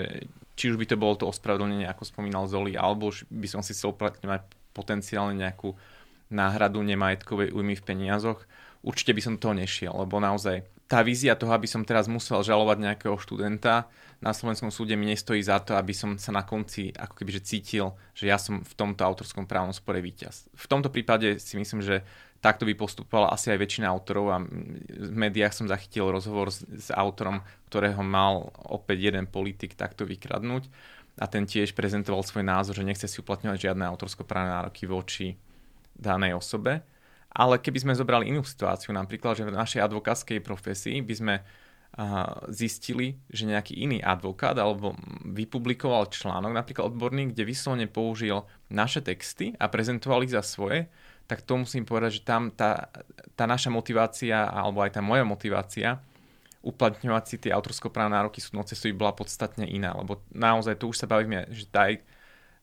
či 0.53 0.69
už 0.69 0.77
by 0.77 0.85
to 0.85 0.95
bolo 0.95 1.17
to 1.17 1.25
ospravedlnenie, 1.25 1.89
ako 1.89 2.05
spomínal 2.05 2.45
Zoli, 2.45 2.77
alebo 2.77 3.09
už 3.09 3.25
by 3.33 3.49
som 3.49 3.65
si 3.65 3.73
chcel 3.73 3.97
uplatňovať 3.97 4.45
potenciálne 4.77 5.33
nejakú 5.41 5.73
náhradu 6.29 6.79
nemajetkovej 6.85 7.51
újmy 7.51 7.75
v 7.75 7.85
peniazoch, 7.85 8.45
určite 8.85 9.11
by 9.15 9.21
som 9.23 9.39
toho 9.41 9.57
nešiel, 9.57 9.91
lebo 9.95 10.21
naozaj 10.21 10.63
tá 10.87 11.01
vízia 11.01 11.33
toho, 11.33 11.55
aby 11.55 11.65
som 11.65 11.81
teraz 11.87 12.05
musel 12.05 12.43
žalovať 12.43 12.77
nejakého 12.77 13.17
študenta 13.17 13.89
na 14.23 14.31
slovenskom 14.31 14.71
súde 14.71 14.95
mi 14.95 15.11
nestojí 15.11 15.43
za 15.43 15.59
to, 15.59 15.75
aby 15.75 15.91
som 15.91 16.15
sa 16.15 16.31
na 16.31 16.47
konci 16.47 16.95
ako 16.95 17.11
keby 17.19 17.43
cítil, 17.43 17.91
že 18.15 18.31
ja 18.31 18.39
som 18.39 18.63
v 18.63 18.73
tomto 18.73 19.03
autorskom 19.03 19.43
právnom 19.43 19.75
spore 19.75 19.99
víťaz. 19.99 20.47
V 20.55 20.65
tomto 20.71 20.87
prípade 20.87 21.43
si 21.43 21.59
myslím, 21.59 21.83
že 21.83 22.07
takto 22.39 22.63
by 22.63 22.71
postupovala 22.71 23.35
asi 23.35 23.51
aj 23.51 23.59
väčšina 23.59 23.91
autorov 23.91 24.25
a 24.31 24.39
v 24.39 25.15
médiách 25.15 25.51
som 25.51 25.67
zachytil 25.67 26.07
rozhovor 26.07 26.55
s, 26.55 26.63
s 26.63 26.87
autorom, 26.95 27.43
ktorého 27.67 27.99
mal 27.99 28.55
opäť 28.63 29.11
jeden 29.11 29.27
politik 29.27 29.75
takto 29.75 30.07
vykradnúť 30.07 30.71
a 31.19 31.27
ten 31.27 31.43
tiež 31.43 31.75
prezentoval 31.75 32.23
svoj 32.23 32.47
názor, 32.47 32.79
že 32.79 32.87
nechce 32.87 33.11
si 33.11 33.19
uplatňovať 33.19 33.59
žiadne 33.59 33.83
autorsko-právne 33.83 34.55
nároky 34.55 34.87
voči 34.87 35.35
danej 35.95 36.37
osobe. 36.37 36.83
Ale 37.33 37.57
keby 37.57 37.81
sme 37.81 37.97
zobrali 37.97 38.29
inú 38.29 38.45
situáciu, 38.45 38.93
napríklad, 38.93 39.33
že 39.33 39.49
v 39.49 39.57
našej 39.57 39.81
advokátskej 39.81 40.39
profesii 40.45 41.01
by 41.01 41.15
sme 41.17 41.35
zistili, 42.49 43.21
že 43.29 43.45
nejaký 43.45 43.77
iný 43.77 44.01
advokát 44.01 44.57
alebo 44.57 44.97
vypublikoval 45.29 46.09
článok, 46.09 46.49
napríklad 46.49 46.89
odborný, 46.89 47.29
kde 47.29 47.45
vyslovene 47.45 47.85
použil 47.85 48.49
naše 48.73 49.05
texty 49.05 49.53
a 49.61 49.69
prezentoval 49.69 50.25
ich 50.25 50.33
za 50.33 50.41
svoje, 50.41 50.89
tak 51.29 51.45
to 51.45 51.53
musím 51.53 51.85
povedať, 51.85 52.17
že 52.17 52.25
tam 52.25 52.49
tá, 52.49 52.89
tá 53.37 53.45
naša 53.45 53.69
motivácia 53.69 54.49
alebo 54.49 54.81
aj 54.81 54.97
tá 54.97 55.01
moja 55.05 55.21
motivácia 55.21 56.01
uplatňovať 56.65 57.23
si 57.29 57.35
tie 57.37 57.51
autorskoprávne 57.53 58.17
nároky 58.17 58.41
súdnou 58.41 58.65
cestou 58.65 58.89
bola 58.97 59.13
podstatne 59.13 59.67
iná, 59.69 59.93
lebo 59.93 60.23
naozaj 60.33 60.81
tu 60.81 60.89
už 60.89 60.97
sa 60.97 61.05
bavíme, 61.05 61.45
že 61.53 61.69
tá, 61.69 61.93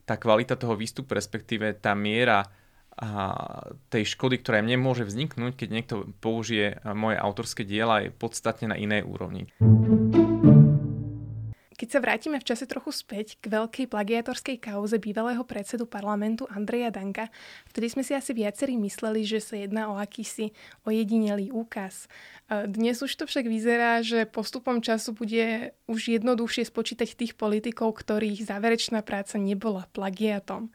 tá 0.09 0.19
kvalita 0.19 0.59
toho 0.59 0.75
výstupu, 0.75 1.15
respektíve 1.15 1.79
tá 1.79 1.95
miera 1.95 2.51
a 2.97 3.11
tej 3.93 4.05
škody, 4.17 4.43
ktorá 4.43 4.61
mne 4.61 4.81
môže 4.81 5.07
vzniknúť, 5.07 5.53
keď 5.57 5.69
niekto 5.71 5.95
použije 6.19 6.83
moje 6.93 7.17
autorské 7.17 7.63
diela, 7.65 8.05
je 8.05 8.11
podstatne 8.11 8.73
na 8.73 8.77
inej 8.77 9.07
úrovni. 9.07 9.49
Keď 11.81 11.89
sa 11.97 12.05
vrátime 12.05 12.37
v 12.37 12.45
čase 12.45 12.69
trochu 12.69 12.93
späť 12.93 13.41
k 13.41 13.57
veľkej 13.57 13.89
plagiatorskej 13.89 14.61
kauze 14.61 15.01
bývalého 15.01 15.41
predsedu 15.49 15.89
parlamentu 15.89 16.45
Andreja 16.53 16.93
Danka, 16.93 17.33
vtedy 17.73 17.89
sme 17.89 18.05
si 18.05 18.13
asi 18.13 18.37
viacerí 18.37 18.77
mysleli, 18.77 19.25
že 19.25 19.41
sa 19.41 19.57
jedná 19.57 19.89
o 19.89 19.97
akýsi 19.97 20.53
ojedinelý 20.85 21.49
úkaz. 21.57 22.05
Dnes 22.53 23.01
už 23.01 23.09
to 23.17 23.25
však 23.25 23.49
vyzerá, 23.49 24.05
že 24.05 24.29
postupom 24.29 24.85
času 24.85 25.17
bude 25.17 25.73
už 25.89 26.21
jednoduchšie 26.21 26.69
spočítať 26.69 27.17
tých 27.17 27.33
politikov, 27.33 27.97
ktorých 27.97 28.45
záverečná 28.45 29.01
práca 29.01 29.41
nebola 29.41 29.89
plagiatom. 29.97 30.69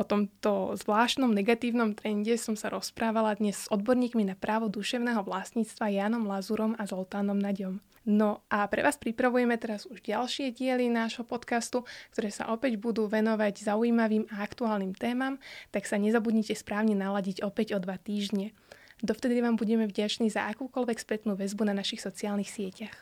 O 0.00 0.04
tomto 0.08 0.80
zvláštnom 0.80 1.28
negatívnom 1.28 1.92
trende 1.92 2.32
som 2.40 2.56
sa 2.56 2.72
rozprávala 2.72 3.36
dnes 3.36 3.68
s 3.68 3.68
odborníkmi 3.68 4.24
na 4.24 4.32
právo 4.32 4.72
duševného 4.72 5.20
vlastníctva 5.20 5.92
Jánom 5.92 6.24
Lazurom 6.24 6.72
a 6.80 6.88
Zoltánom 6.88 7.36
Naďom. 7.36 7.84
No 8.08 8.40
a 8.48 8.64
pre 8.64 8.80
vás 8.80 8.96
pripravujeme 8.96 9.60
teraz 9.60 9.84
už 9.84 10.00
ďalšie 10.00 10.56
diely 10.56 10.88
nášho 10.88 11.20
podcastu, 11.20 11.84
ktoré 12.16 12.32
sa 12.32 12.48
opäť 12.48 12.80
budú 12.80 13.12
venovať 13.12 13.60
zaujímavým 13.60 14.24
a 14.32 14.40
aktuálnym 14.40 14.96
témam, 14.96 15.36
tak 15.68 15.84
sa 15.84 16.00
nezabudnite 16.00 16.56
správne 16.56 16.96
naladiť 16.96 17.44
opäť 17.44 17.76
o 17.76 17.78
dva 17.84 18.00
týždne. 18.00 18.56
Dovtedy 19.04 19.44
vám 19.44 19.60
budeme 19.60 19.84
vďační 19.84 20.32
za 20.32 20.48
akúkoľvek 20.48 20.96
spätnú 20.96 21.36
väzbu 21.36 21.68
na 21.68 21.76
našich 21.76 22.00
sociálnych 22.00 22.48
sieťach. 22.48 22.96